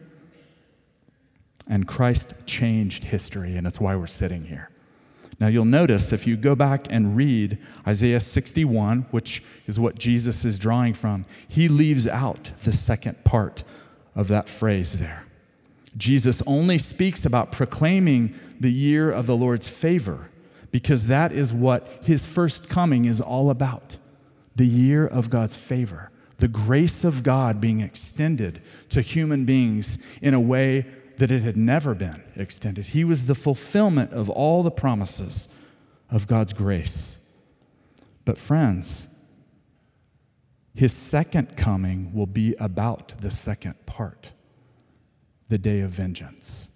and 1.67 1.87
Christ 1.87 2.35
changed 2.45 3.05
history, 3.05 3.57
and 3.57 3.65
it's 3.65 3.79
why 3.79 3.95
we're 3.95 4.05
sitting 4.05 4.43
here. 4.43 4.69
Now, 5.39 5.47
you'll 5.47 5.65
notice 5.65 6.13
if 6.13 6.27
you 6.27 6.37
go 6.37 6.53
back 6.53 6.85
and 6.91 7.15
read 7.15 7.57
Isaiah 7.87 8.19
61, 8.19 9.07
which 9.09 9.43
is 9.65 9.79
what 9.79 9.97
Jesus 9.97 10.45
is 10.45 10.59
drawing 10.59 10.93
from, 10.93 11.25
he 11.47 11.67
leaves 11.67 12.07
out 12.07 12.51
the 12.61 12.73
second 12.73 13.23
part 13.23 13.63
of 14.15 14.27
that 14.27 14.47
phrase 14.47 14.99
there. 14.99 15.25
Jesus 15.97 16.41
only 16.45 16.77
speaks 16.77 17.25
about 17.25 17.51
proclaiming 17.51 18.33
the 18.59 18.71
year 18.71 19.11
of 19.11 19.25
the 19.25 19.35
Lord's 19.35 19.69
favor 19.69 20.29
because 20.71 21.07
that 21.07 21.31
is 21.31 21.53
what 21.53 22.03
his 22.03 22.25
first 22.25 22.69
coming 22.69 23.05
is 23.05 23.19
all 23.19 23.49
about 23.49 23.97
the 24.55 24.67
year 24.67 25.07
of 25.07 25.29
God's 25.29 25.55
favor, 25.55 26.11
the 26.37 26.47
grace 26.47 27.03
of 27.03 27.23
God 27.23 27.61
being 27.61 27.79
extended 27.79 28.61
to 28.89 29.01
human 29.01 29.45
beings 29.45 29.97
in 30.21 30.33
a 30.33 30.39
way 30.39 30.85
that 31.17 31.31
it 31.31 31.43
had 31.43 31.57
never 31.57 31.93
been 31.95 32.21
extended. 32.35 32.87
He 32.87 33.03
was 33.03 33.25
the 33.25 33.35
fulfillment 33.35 34.11
of 34.11 34.29
all 34.29 34.63
the 34.63 34.71
promises 34.71 35.47
of 36.11 36.27
God's 36.27 36.53
grace. 36.53 37.19
But, 38.25 38.37
friends, 38.37 39.07
his 40.75 40.93
second 40.93 41.57
coming 41.57 42.13
will 42.13 42.27
be 42.27 42.55
about 42.59 43.13
the 43.19 43.31
second 43.31 43.85
part, 43.85 44.33
the 45.49 45.57
day 45.57 45.81
of 45.81 45.91
vengeance. 45.91 46.69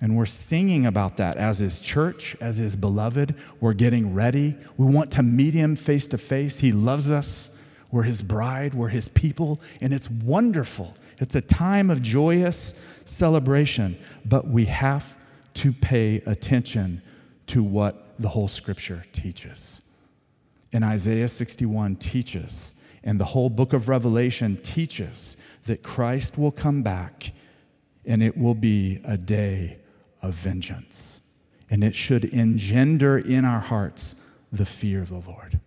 And 0.00 0.16
we're 0.16 0.26
singing 0.26 0.84
about 0.84 1.16
that 1.16 1.36
as 1.36 1.58
his 1.58 1.80
church, 1.80 2.36
as 2.40 2.58
his 2.58 2.76
beloved. 2.76 3.34
We're 3.60 3.72
getting 3.72 4.14
ready. 4.14 4.56
We 4.76 4.86
want 4.86 5.10
to 5.12 5.22
meet 5.22 5.54
him 5.54 5.74
face 5.74 6.06
to 6.08 6.18
face. 6.18 6.58
He 6.58 6.70
loves 6.70 7.10
us. 7.10 7.50
We're 7.90 8.02
his 8.02 8.22
bride, 8.22 8.74
we're 8.74 8.88
his 8.88 9.08
people, 9.08 9.60
and 9.80 9.94
it's 9.94 10.10
wonderful. 10.10 10.94
It's 11.18 11.34
a 11.34 11.40
time 11.40 11.88
of 11.88 12.02
joyous 12.02 12.74
celebration, 13.04 13.96
but 14.24 14.48
we 14.48 14.66
have 14.66 15.16
to 15.54 15.72
pay 15.72 16.16
attention 16.26 17.00
to 17.46 17.62
what 17.62 18.14
the 18.18 18.28
whole 18.28 18.48
scripture 18.48 19.04
teaches. 19.12 19.82
And 20.72 20.84
Isaiah 20.84 21.28
61 21.28 21.96
teaches, 21.96 22.74
and 23.04 23.20
the 23.20 23.24
whole 23.24 23.48
book 23.48 23.72
of 23.72 23.88
Revelation 23.88 24.58
teaches 24.62 25.36
that 25.66 25.82
Christ 25.82 26.36
will 26.36 26.52
come 26.52 26.82
back 26.82 27.32
and 28.06 28.22
it 28.22 28.36
will 28.36 28.54
be 28.54 29.00
a 29.04 29.16
day 29.16 29.78
of 30.22 30.34
vengeance. 30.34 31.20
And 31.68 31.82
it 31.82 31.94
should 31.94 32.24
engender 32.26 33.18
in 33.18 33.44
our 33.44 33.60
hearts 33.60 34.14
the 34.52 34.64
fear 34.64 35.02
of 35.02 35.08
the 35.08 35.22
Lord. 35.28 35.60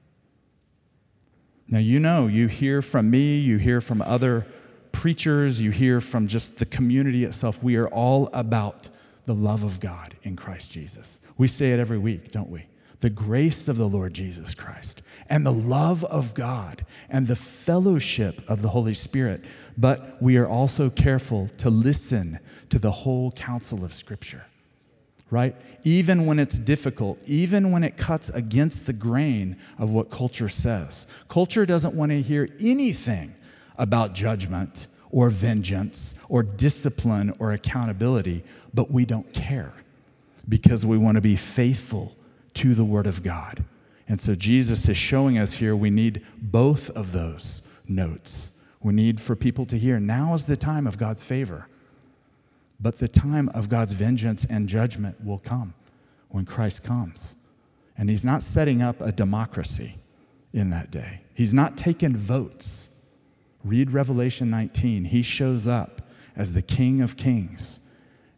Now, 1.68 1.80
you 1.80 2.00
know, 2.00 2.28
you 2.28 2.48
hear 2.48 2.82
from 2.82 3.12
me, 3.12 3.38
you 3.38 3.58
hear 3.58 3.82
from 3.82 4.02
other 4.02 4.48
preachers, 4.92 5.62
you 5.62 5.72
hear 5.72 6.02
from 6.02 6.28
just 6.28 6.58
the 6.58 6.66
community 6.66 7.26
itself. 7.26 7.62
We 7.62 7.76
are 7.76 7.88
all 7.88 8.30
about 8.34 8.90
the 9.26 9.36
love 9.36 9.64
of 9.64 9.80
God 9.80 10.16
in 10.24 10.36
Christ 10.36 10.72
Jesus. 10.72 11.20
We 11.38 11.48
say 11.48 11.72
it 11.72 11.80
every 11.80 12.00
week, 12.00 12.32
don't 12.32 12.50
we? 12.50 12.66
The 13.02 13.10
grace 13.10 13.68
of 13.68 13.78
the 13.78 13.88
Lord 13.88 14.14
Jesus 14.14 14.54
Christ 14.54 15.02
and 15.30 15.46
the 15.46 15.54
love 15.54 16.04
of 16.06 16.34
God 16.34 16.86
and 17.10 17.28
the 17.28 17.36
fellowship 17.36 18.42
of 18.50 18.62
the 18.62 18.70
Holy 18.70 18.94
Spirit. 18.94 19.46
But 19.78 20.22
we 20.22 20.38
are 20.38 20.48
also 20.48 20.90
careful 20.90 21.48
to 21.58 21.70
listen 21.70 22.40
to 22.70 22.80
the 22.80 22.92
whole 22.92 23.32
counsel 23.32 23.86
of 23.86 23.94
Scripture 23.94 24.46
right? 25.32 25.56
Even 25.84 26.26
when 26.26 26.40
it's 26.40 26.58
difficult, 26.58 27.20
even 27.26 27.72
when 27.72 27.84
it 27.84 27.98
cuts 27.98 28.30
against 28.30 28.86
the 28.86 28.94
grain 28.94 29.58
of 29.78 29.92
what 29.92 30.10
culture 30.10 30.50
says. 30.50 31.08
Culture 31.28 31.66
doesn't 31.66 31.94
want 31.94 32.12
to 32.12 32.22
hear 32.22 32.50
anything 32.60 33.36
about 33.78 34.14
judgment 34.14 34.88
or 35.12 35.30
vengeance 35.30 36.16
or 36.28 36.44
discipline 36.44 37.34
or 37.40 37.52
accountability, 37.52 38.44
but 38.74 38.92
we 38.92 39.06
don't 39.06 39.32
care 39.34 39.74
because 40.48 40.86
we 40.86 40.98
want 40.98 41.16
to 41.16 41.22
be 41.22 41.36
faithful 41.36 42.16
to 42.60 42.76
the 42.76 42.84
Word 42.84 43.08
of 43.08 43.24
God. 43.24 43.64
And 44.10 44.20
so 44.20 44.36
Jesus 44.36 44.90
is 44.90 44.98
showing 44.98 45.38
us 45.38 45.54
here 45.54 45.78
we 45.78 45.90
need 45.90 46.26
both 46.42 46.90
of 46.90 47.14
those 47.14 47.62
notes. 47.88 48.52
We 48.82 48.92
need 48.92 49.22
for 49.22 49.34
people 49.34 49.66
to 49.68 49.78
hear 49.78 49.98
now 49.98 50.34
is 50.34 50.46
the 50.46 50.58
time 50.58 50.86
of 50.86 50.98
God's 50.98 51.24
favor. 51.24 51.68
But 52.78 52.98
the 52.98 53.08
time 53.08 53.48
of 53.50 53.70
God's 53.70 53.94
vengeance 53.94 54.46
and 54.50 54.68
judgment 54.68 55.24
will 55.24 55.38
come 55.38 55.74
when 56.28 56.46
Christ 56.46 56.84
comes. 56.84 57.38
And 57.98 58.10
he's 58.10 58.26
not 58.26 58.44
setting 58.44 58.82
up 58.82 59.00
a 59.00 59.14
democracy 59.14 59.96
in 60.52 60.70
that 60.72 60.92
day, 60.92 61.22
he's 61.34 61.54
not 61.54 61.78
taking 61.78 62.16
votes. 62.16 62.90
Read 63.64 63.92
Revelation 63.92 64.50
19. 64.50 65.06
He 65.06 65.22
shows 65.22 65.68
up 65.68 66.02
as 66.36 66.54
the 66.54 66.62
King 66.62 67.02
of 67.02 67.16
Kings 67.16 67.80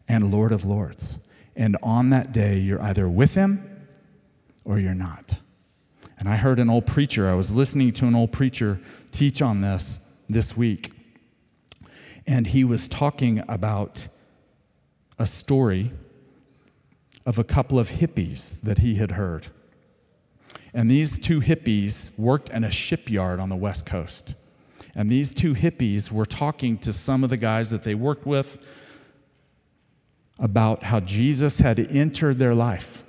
and 0.06 0.30
Lord 0.32 0.52
of 0.52 0.64
Lords. 0.64 1.18
And 1.56 1.76
on 1.82 2.10
that 2.10 2.32
day, 2.32 2.58
you're 2.58 2.82
either 2.82 3.08
with 3.08 3.34
him 3.34 3.71
or 4.64 4.78
you're 4.78 4.94
not. 4.94 5.40
And 6.18 6.28
I 6.28 6.36
heard 6.36 6.58
an 6.58 6.70
old 6.70 6.86
preacher, 6.86 7.28
I 7.28 7.34
was 7.34 7.50
listening 7.50 7.92
to 7.94 8.06
an 8.06 8.14
old 8.14 8.32
preacher 8.32 8.80
teach 9.10 9.42
on 9.42 9.60
this 9.60 9.98
this 10.28 10.56
week. 10.56 10.92
And 12.26 12.46
he 12.46 12.64
was 12.64 12.86
talking 12.86 13.42
about 13.48 14.06
a 15.18 15.26
story 15.26 15.92
of 17.26 17.38
a 17.38 17.44
couple 17.44 17.78
of 17.78 17.90
hippies 17.90 18.60
that 18.62 18.78
he 18.78 18.96
had 18.96 19.12
heard. 19.12 19.48
And 20.74 20.90
these 20.90 21.18
two 21.18 21.40
hippies 21.40 22.16
worked 22.18 22.48
in 22.50 22.64
a 22.64 22.70
shipyard 22.70 23.40
on 23.40 23.48
the 23.48 23.56
West 23.56 23.84
Coast. 23.84 24.34
And 24.94 25.10
these 25.10 25.34
two 25.34 25.54
hippies 25.54 26.10
were 26.10 26.26
talking 26.26 26.78
to 26.78 26.92
some 26.92 27.24
of 27.24 27.30
the 27.30 27.36
guys 27.36 27.70
that 27.70 27.82
they 27.82 27.94
worked 27.94 28.26
with 28.26 28.58
about 30.38 30.84
how 30.84 31.00
Jesus 31.00 31.60
had 31.60 31.78
entered 31.78 32.38
their 32.38 32.54
life 32.54 33.04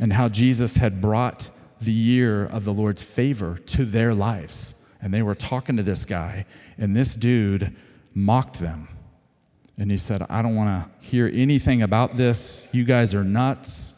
and 0.00 0.14
how 0.14 0.28
Jesus 0.28 0.78
had 0.78 1.00
brought 1.00 1.50
the 1.80 1.92
year 1.92 2.44
of 2.44 2.64
the 2.64 2.72
Lord's 2.72 3.02
favor 3.02 3.58
to 3.66 3.84
their 3.84 4.14
lives. 4.14 4.74
And 5.00 5.14
they 5.14 5.22
were 5.22 5.34
talking 5.34 5.76
to 5.76 5.82
this 5.82 6.04
guy, 6.04 6.46
and 6.78 6.96
this 6.96 7.14
dude 7.14 7.76
mocked 8.14 8.58
them. 8.58 8.88
And 9.78 9.90
he 9.90 9.96
said, 9.96 10.26
I 10.28 10.42
don't 10.42 10.56
want 10.56 10.68
to 10.68 11.06
hear 11.06 11.30
anything 11.34 11.82
about 11.82 12.16
this. 12.16 12.68
You 12.72 12.84
guys 12.84 13.14
are 13.14 13.24
nuts. 13.24 13.94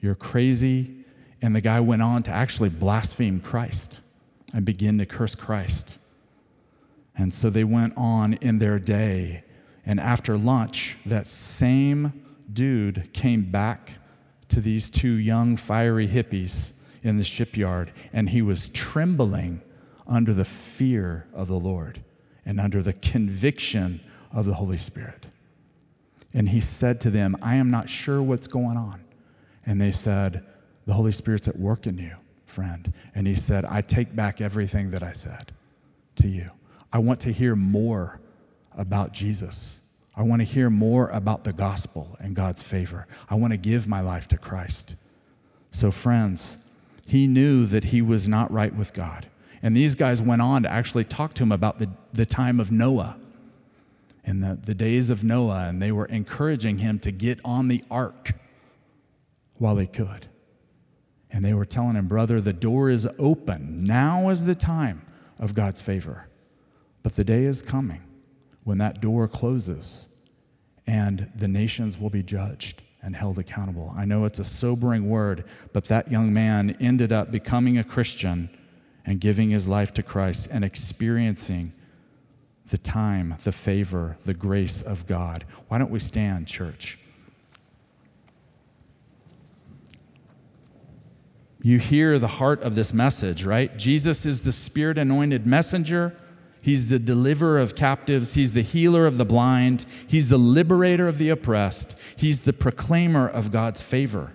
You're 0.00 0.14
crazy. 0.14 0.94
And 1.40 1.56
the 1.56 1.60
guy 1.60 1.80
went 1.80 2.02
on 2.02 2.22
to 2.24 2.30
actually 2.30 2.68
blaspheme 2.68 3.40
Christ 3.40 4.00
and 4.54 4.64
begin 4.64 4.98
to 4.98 5.06
curse 5.06 5.34
Christ. 5.34 5.98
And 7.16 7.34
so 7.34 7.50
they 7.50 7.64
went 7.64 7.94
on 7.96 8.34
in 8.34 8.58
their 8.58 8.78
day. 8.78 9.42
And 9.84 9.98
after 9.98 10.38
lunch, 10.38 10.96
that 11.06 11.26
same 11.26 12.24
dude 12.52 13.12
came 13.12 13.50
back 13.50 13.98
to 14.52 14.60
these 14.60 14.90
two 14.90 15.12
young, 15.12 15.56
fiery 15.56 16.08
hippies 16.08 16.72
in 17.02 17.16
the 17.16 17.24
shipyard, 17.24 17.92
and 18.12 18.30
he 18.30 18.42
was 18.42 18.68
trembling 18.68 19.60
under 20.06 20.32
the 20.32 20.44
fear 20.44 21.26
of 21.34 21.48
the 21.48 21.58
Lord 21.58 22.02
and 22.44 22.60
under 22.60 22.82
the 22.82 22.92
conviction 22.92 24.00
of 24.32 24.46
the 24.46 24.54
Holy 24.54 24.78
Spirit. 24.78 25.28
And 26.34 26.48
he 26.48 26.60
said 26.60 27.00
to 27.02 27.10
them, 27.10 27.36
I 27.42 27.56
am 27.56 27.68
not 27.68 27.88
sure 27.88 28.22
what's 28.22 28.46
going 28.46 28.76
on. 28.76 29.04
And 29.66 29.80
they 29.80 29.92
said, 29.92 30.44
The 30.86 30.94
Holy 30.94 31.12
Spirit's 31.12 31.48
at 31.48 31.58
work 31.58 31.86
in 31.86 31.98
you, 31.98 32.16
friend. 32.46 32.92
And 33.14 33.26
he 33.26 33.34
said, 33.34 33.64
I 33.64 33.82
take 33.82 34.14
back 34.16 34.40
everything 34.40 34.90
that 34.90 35.02
I 35.02 35.12
said 35.12 35.52
to 36.16 36.28
you. 36.28 36.50
I 36.92 36.98
want 36.98 37.20
to 37.20 37.32
hear 37.32 37.54
more 37.54 38.20
about 38.76 39.12
Jesus. 39.12 39.81
I 40.14 40.22
want 40.22 40.40
to 40.40 40.44
hear 40.44 40.68
more 40.68 41.08
about 41.08 41.44
the 41.44 41.52
gospel 41.52 42.16
and 42.20 42.36
God's 42.36 42.62
favor. 42.62 43.06
I 43.30 43.34
want 43.34 43.52
to 43.52 43.56
give 43.56 43.86
my 43.86 44.00
life 44.00 44.28
to 44.28 44.38
Christ. 44.38 44.94
So, 45.70 45.90
friends, 45.90 46.58
he 47.06 47.26
knew 47.26 47.66
that 47.66 47.84
he 47.84 48.02
was 48.02 48.28
not 48.28 48.50
right 48.52 48.74
with 48.74 48.92
God. 48.92 49.28
And 49.62 49.76
these 49.76 49.94
guys 49.94 50.20
went 50.20 50.42
on 50.42 50.64
to 50.64 50.70
actually 50.70 51.04
talk 51.04 51.34
to 51.34 51.42
him 51.42 51.52
about 51.52 51.78
the, 51.78 51.88
the 52.12 52.26
time 52.26 52.60
of 52.60 52.70
Noah 52.70 53.16
and 54.24 54.42
the, 54.42 54.58
the 54.62 54.74
days 54.74 55.08
of 55.08 55.24
Noah, 55.24 55.66
and 55.68 55.80
they 55.80 55.92
were 55.92 56.06
encouraging 56.06 56.78
him 56.78 56.98
to 57.00 57.10
get 57.10 57.40
on 57.44 57.68
the 57.68 57.82
ark 57.90 58.34
while 59.56 59.74
they 59.74 59.86
could. 59.86 60.26
And 61.30 61.44
they 61.44 61.54
were 61.54 61.64
telling 61.64 61.96
him, 61.96 62.06
Brother, 62.06 62.40
the 62.40 62.52
door 62.52 62.90
is 62.90 63.08
open. 63.18 63.84
Now 63.84 64.28
is 64.28 64.44
the 64.44 64.54
time 64.54 65.02
of 65.38 65.54
God's 65.54 65.80
favor. 65.80 66.28
But 67.02 67.16
the 67.16 67.24
day 67.24 67.44
is 67.44 67.62
coming 67.62 68.02
when 68.64 68.78
that 68.78 69.00
door 69.00 69.28
closes 69.28 70.08
and 70.86 71.30
the 71.34 71.48
nations 71.48 71.98
will 71.98 72.10
be 72.10 72.22
judged 72.22 72.82
and 73.02 73.16
held 73.16 73.38
accountable. 73.38 73.92
I 73.96 74.04
know 74.04 74.24
it's 74.24 74.38
a 74.38 74.44
sobering 74.44 75.08
word, 75.08 75.44
but 75.72 75.86
that 75.86 76.10
young 76.10 76.32
man 76.32 76.76
ended 76.80 77.12
up 77.12 77.30
becoming 77.30 77.78
a 77.78 77.84
Christian 77.84 78.48
and 79.04 79.20
giving 79.20 79.50
his 79.50 79.66
life 79.66 79.92
to 79.94 80.02
Christ 80.02 80.48
and 80.50 80.64
experiencing 80.64 81.72
the 82.68 82.78
time, 82.78 83.36
the 83.42 83.52
favor, 83.52 84.16
the 84.24 84.34
grace 84.34 84.80
of 84.80 85.06
God. 85.06 85.44
Why 85.68 85.78
don't 85.78 85.90
we 85.90 85.98
stand, 85.98 86.46
church? 86.46 86.98
You 91.60 91.78
hear 91.78 92.18
the 92.18 92.28
heart 92.28 92.62
of 92.62 92.74
this 92.74 92.92
message, 92.92 93.44
right? 93.44 93.76
Jesus 93.76 94.26
is 94.26 94.42
the 94.42 94.52
spirit 94.52 94.98
anointed 94.98 95.46
messenger. 95.46 96.16
He's 96.62 96.86
the 96.86 97.00
deliverer 97.00 97.58
of 97.58 97.74
captives. 97.74 98.34
He's 98.34 98.52
the 98.52 98.62
healer 98.62 99.04
of 99.04 99.18
the 99.18 99.24
blind. 99.24 99.84
He's 100.06 100.28
the 100.28 100.38
liberator 100.38 101.08
of 101.08 101.18
the 101.18 101.28
oppressed. 101.28 101.96
He's 102.16 102.42
the 102.42 102.52
proclaimer 102.52 103.28
of 103.28 103.50
God's 103.50 103.82
favor. 103.82 104.32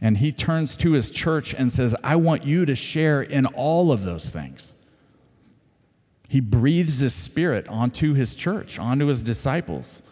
And 0.00 0.18
he 0.18 0.32
turns 0.32 0.76
to 0.78 0.92
his 0.92 1.10
church 1.10 1.54
and 1.54 1.70
says, 1.72 1.94
I 2.02 2.16
want 2.16 2.44
you 2.44 2.66
to 2.66 2.74
share 2.74 3.22
in 3.22 3.46
all 3.46 3.92
of 3.92 4.02
those 4.02 4.30
things. 4.30 4.74
He 6.28 6.40
breathes 6.40 6.98
his 6.98 7.14
spirit 7.14 7.68
onto 7.68 8.12
his 8.12 8.34
church, 8.34 8.78
onto 8.78 9.06
his 9.06 9.22
disciples. 9.22 10.02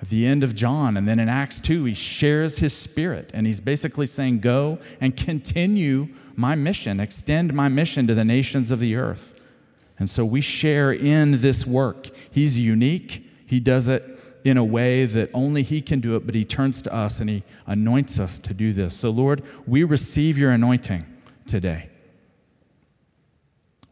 At 0.00 0.10
the 0.10 0.26
end 0.26 0.44
of 0.44 0.54
John, 0.54 0.96
and 0.96 1.08
then 1.08 1.18
in 1.18 1.28
Acts 1.28 1.58
2, 1.58 1.84
he 1.84 1.94
shares 1.94 2.58
his 2.58 2.72
spirit, 2.72 3.32
and 3.34 3.46
he's 3.46 3.60
basically 3.60 4.06
saying, 4.06 4.40
Go 4.40 4.78
and 5.00 5.16
continue 5.16 6.08
my 6.36 6.54
mission, 6.54 7.00
extend 7.00 7.52
my 7.52 7.68
mission 7.68 8.06
to 8.06 8.14
the 8.14 8.24
nations 8.24 8.70
of 8.70 8.78
the 8.78 8.94
earth. 8.94 9.34
And 9.98 10.08
so 10.08 10.24
we 10.24 10.40
share 10.40 10.92
in 10.92 11.40
this 11.40 11.66
work. 11.66 12.10
He's 12.30 12.56
unique, 12.56 13.28
he 13.44 13.58
does 13.58 13.88
it 13.88 14.18
in 14.44 14.56
a 14.56 14.64
way 14.64 15.04
that 15.04 15.30
only 15.34 15.62
He 15.62 15.80
can 15.80 16.00
do 16.00 16.16
it, 16.16 16.26
but 16.26 16.34
He 16.34 16.44
turns 16.44 16.82
to 16.82 16.94
us 16.94 17.20
and 17.20 17.28
He 17.28 17.42
anoints 17.66 18.18
us 18.18 18.38
to 18.40 18.54
do 18.54 18.72
this. 18.72 18.96
So, 18.96 19.10
Lord, 19.10 19.42
we 19.66 19.84
receive 19.84 20.38
your 20.38 20.50
anointing 20.50 21.04
today. 21.46 21.90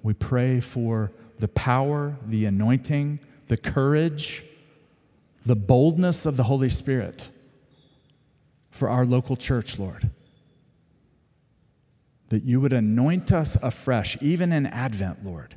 We 0.02 0.14
pray 0.14 0.60
for 0.60 1.12
the 1.38 1.48
power, 1.48 2.16
the 2.24 2.44
anointing, 2.46 3.20
the 3.48 3.56
courage, 3.56 4.44
the 5.46 5.56
boldness 5.56 6.26
of 6.26 6.36
the 6.36 6.42
Holy 6.42 6.68
Spirit 6.68 7.30
for 8.70 8.90
our 8.90 9.06
local 9.06 9.36
church, 9.36 9.78
Lord. 9.78 10.10
That 12.28 12.42
you 12.42 12.60
would 12.60 12.72
anoint 12.72 13.32
us 13.32 13.56
afresh, 13.62 14.20
even 14.20 14.52
in 14.52 14.66
Advent, 14.66 15.24
Lord. 15.24 15.54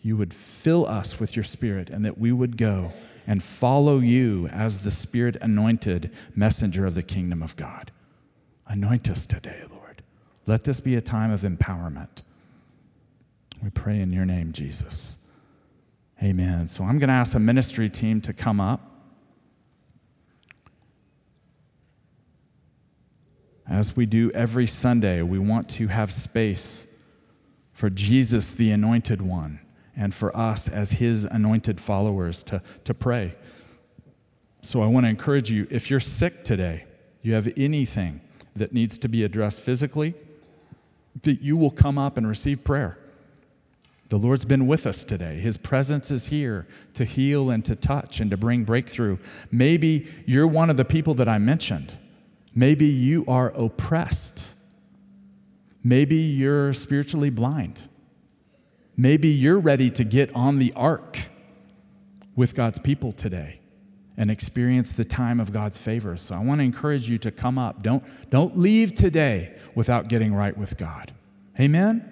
You 0.00 0.16
would 0.16 0.34
fill 0.34 0.84
us 0.86 1.20
with 1.20 1.36
your 1.36 1.44
Spirit, 1.44 1.88
and 1.88 2.04
that 2.04 2.18
we 2.18 2.32
would 2.32 2.56
go 2.56 2.92
and 3.26 3.42
follow 3.42 4.00
you 4.00 4.48
as 4.48 4.80
the 4.80 4.90
Spirit 4.90 5.36
anointed 5.40 6.10
messenger 6.34 6.84
of 6.84 6.94
the 6.94 7.02
kingdom 7.02 7.42
of 7.42 7.56
God. 7.56 7.92
Anoint 8.66 9.08
us 9.08 9.26
today, 9.26 9.62
Lord. 9.70 10.02
Let 10.46 10.64
this 10.64 10.80
be 10.80 10.96
a 10.96 11.00
time 11.00 11.30
of 11.30 11.42
empowerment. 11.42 12.22
We 13.62 13.70
pray 13.70 14.00
in 14.00 14.10
your 14.10 14.26
name, 14.26 14.52
Jesus. 14.52 15.16
Amen. 16.22 16.68
So 16.68 16.84
I'm 16.84 16.98
going 16.98 17.08
to 17.08 17.14
ask 17.14 17.32
the 17.32 17.38
ministry 17.38 17.88
team 17.88 18.20
to 18.22 18.32
come 18.32 18.60
up. 18.60 18.93
As 23.68 23.96
we 23.96 24.06
do 24.06 24.30
every 24.32 24.66
Sunday, 24.66 25.22
we 25.22 25.38
want 25.38 25.68
to 25.70 25.88
have 25.88 26.12
space 26.12 26.86
for 27.72 27.90
Jesus, 27.90 28.52
the 28.52 28.70
anointed 28.70 29.22
one, 29.22 29.60
and 29.96 30.14
for 30.14 30.36
us 30.36 30.68
as 30.68 30.92
his 30.92 31.24
anointed 31.24 31.80
followers 31.80 32.42
to, 32.44 32.62
to 32.84 32.94
pray. 32.94 33.34
So 34.62 34.82
I 34.82 34.86
want 34.86 35.04
to 35.04 35.10
encourage 35.10 35.50
you 35.50 35.66
if 35.70 35.90
you're 35.90 36.00
sick 36.00 36.44
today, 36.44 36.84
you 37.22 37.34
have 37.34 37.52
anything 37.56 38.20
that 38.54 38.72
needs 38.72 38.98
to 38.98 39.08
be 39.08 39.24
addressed 39.24 39.60
physically, 39.60 40.14
that 41.22 41.42
you 41.42 41.56
will 41.56 41.70
come 41.70 41.98
up 41.98 42.16
and 42.16 42.28
receive 42.28 42.64
prayer. 42.64 42.98
The 44.10 44.18
Lord's 44.18 44.44
been 44.44 44.66
with 44.66 44.86
us 44.86 45.02
today. 45.02 45.40
His 45.40 45.56
presence 45.56 46.10
is 46.10 46.26
here 46.26 46.66
to 46.94 47.04
heal 47.04 47.50
and 47.50 47.64
to 47.64 47.74
touch 47.74 48.20
and 48.20 48.30
to 48.30 48.36
bring 48.36 48.64
breakthrough. 48.64 49.18
Maybe 49.50 50.06
you're 50.26 50.46
one 50.46 50.70
of 50.70 50.76
the 50.76 50.84
people 50.84 51.14
that 51.14 51.28
I 51.28 51.38
mentioned. 51.38 51.98
Maybe 52.54 52.86
you 52.86 53.24
are 53.26 53.50
oppressed. 53.50 54.44
Maybe 55.82 56.16
you're 56.16 56.72
spiritually 56.72 57.30
blind. 57.30 57.88
Maybe 58.96 59.28
you're 59.28 59.58
ready 59.58 59.90
to 59.90 60.04
get 60.04 60.34
on 60.34 60.58
the 60.58 60.72
ark 60.74 61.18
with 62.36 62.54
God's 62.54 62.78
people 62.78 63.12
today 63.12 63.60
and 64.16 64.30
experience 64.30 64.92
the 64.92 65.04
time 65.04 65.40
of 65.40 65.52
God's 65.52 65.76
favor. 65.76 66.16
So 66.16 66.36
I 66.36 66.38
want 66.38 66.60
to 66.60 66.64
encourage 66.64 67.10
you 67.10 67.18
to 67.18 67.32
come 67.32 67.58
up. 67.58 67.82
Don't, 67.82 68.04
don't 68.30 68.56
leave 68.56 68.94
today 68.94 69.56
without 69.74 70.06
getting 70.06 70.32
right 70.32 70.56
with 70.56 70.76
God. 70.76 71.12
Amen? 71.58 72.08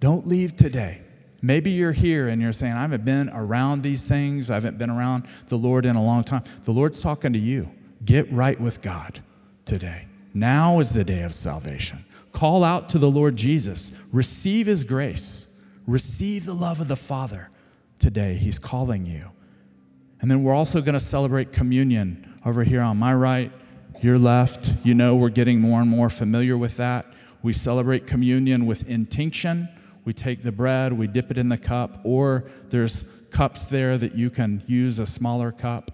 Don't 0.00 0.26
leave 0.26 0.56
today. 0.56 1.02
Maybe 1.40 1.70
you're 1.70 1.92
here 1.92 2.26
and 2.26 2.42
you're 2.42 2.52
saying, 2.52 2.72
I 2.72 2.80
haven't 2.80 3.04
been 3.04 3.28
around 3.28 3.82
these 3.82 4.04
things. 4.04 4.50
I 4.50 4.54
haven't 4.54 4.76
been 4.76 4.90
around 4.90 5.26
the 5.48 5.56
Lord 5.56 5.86
in 5.86 5.94
a 5.94 6.02
long 6.02 6.24
time. 6.24 6.42
The 6.64 6.72
Lord's 6.72 7.00
talking 7.00 7.32
to 7.32 7.38
you. 7.38 7.70
Get 8.04 8.32
right 8.32 8.60
with 8.60 8.82
God 8.82 9.22
today. 9.68 10.06
Now 10.34 10.80
is 10.80 10.92
the 10.92 11.04
day 11.04 11.22
of 11.22 11.34
salvation. 11.34 12.04
Call 12.32 12.64
out 12.64 12.88
to 12.90 12.98
the 12.98 13.10
Lord 13.10 13.36
Jesus. 13.36 13.92
Receive 14.10 14.66
his 14.66 14.82
grace. 14.82 15.46
Receive 15.86 16.44
the 16.44 16.54
love 16.54 16.80
of 16.80 16.88
the 16.88 16.96
Father 16.96 17.50
today. 17.98 18.34
He's 18.34 18.58
calling 18.58 19.06
you. 19.06 19.30
And 20.20 20.30
then 20.30 20.42
we're 20.42 20.54
also 20.54 20.80
going 20.80 20.94
to 20.94 21.00
celebrate 21.00 21.52
communion 21.52 22.40
over 22.44 22.64
here 22.64 22.80
on 22.80 22.96
my 22.96 23.14
right 23.14 23.52
Your 24.00 24.18
left, 24.18 24.74
you 24.84 24.94
know, 24.94 25.16
we're 25.16 25.28
getting 25.28 25.60
more 25.60 25.80
and 25.80 25.90
more 25.90 26.08
familiar 26.08 26.56
with 26.56 26.76
that. 26.76 27.06
We 27.42 27.52
celebrate 27.52 28.06
communion 28.06 28.64
with 28.64 28.88
intinction. 28.88 29.68
We 30.04 30.12
take 30.12 30.42
the 30.42 30.52
bread, 30.52 30.92
we 30.92 31.06
dip 31.06 31.30
it 31.30 31.36
in 31.36 31.48
the 31.48 31.58
cup, 31.58 32.00
or 32.04 32.44
there's 32.70 33.04
cups 33.30 33.66
there 33.66 33.98
that 33.98 34.14
you 34.14 34.30
can 34.30 34.62
use 34.66 34.98
a 34.98 35.06
smaller 35.06 35.52
cup. 35.52 35.90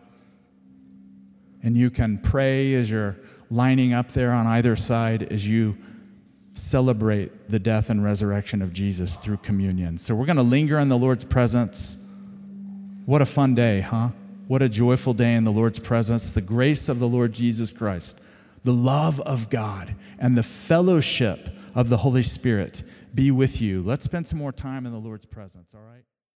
And 1.62 1.76
you 1.76 1.90
can 1.90 2.18
pray 2.18 2.74
as 2.74 2.90
you're 2.90 3.16
lining 3.50 3.92
up 3.92 4.12
there 4.12 4.32
on 4.32 4.46
either 4.46 4.76
side 4.76 5.22
as 5.24 5.46
you 5.46 5.76
celebrate 6.54 7.50
the 7.50 7.58
death 7.58 7.90
and 7.90 8.02
resurrection 8.04 8.62
of 8.62 8.72
Jesus 8.72 9.16
through 9.16 9.38
communion. 9.38 9.98
So 9.98 10.14
we're 10.14 10.26
going 10.26 10.36
to 10.36 10.42
linger 10.42 10.78
in 10.78 10.88
the 10.88 10.98
Lord's 10.98 11.24
presence. 11.24 11.98
What 13.06 13.20
a 13.20 13.26
fun 13.26 13.54
day, 13.54 13.80
huh? 13.80 14.10
What 14.46 14.62
a 14.62 14.68
joyful 14.68 15.14
day 15.14 15.34
in 15.34 15.44
the 15.44 15.52
Lord's 15.52 15.78
presence. 15.78 16.30
The 16.30 16.40
grace 16.40 16.88
of 16.88 16.98
the 16.98 17.08
Lord 17.08 17.32
Jesus 17.32 17.70
Christ, 17.70 18.18
the 18.62 18.72
love 18.72 19.20
of 19.20 19.50
God, 19.50 19.94
and 20.18 20.36
the 20.36 20.42
fellowship 20.42 21.48
of 21.74 21.88
the 21.88 21.98
Holy 21.98 22.22
Spirit 22.22 22.82
be 23.14 23.30
with 23.30 23.60
you. 23.60 23.82
Let's 23.82 24.04
spend 24.04 24.26
some 24.26 24.38
more 24.38 24.52
time 24.52 24.86
in 24.86 24.92
the 24.92 24.98
Lord's 24.98 25.26
presence, 25.26 25.72
all 25.74 25.80
right? 25.80 26.04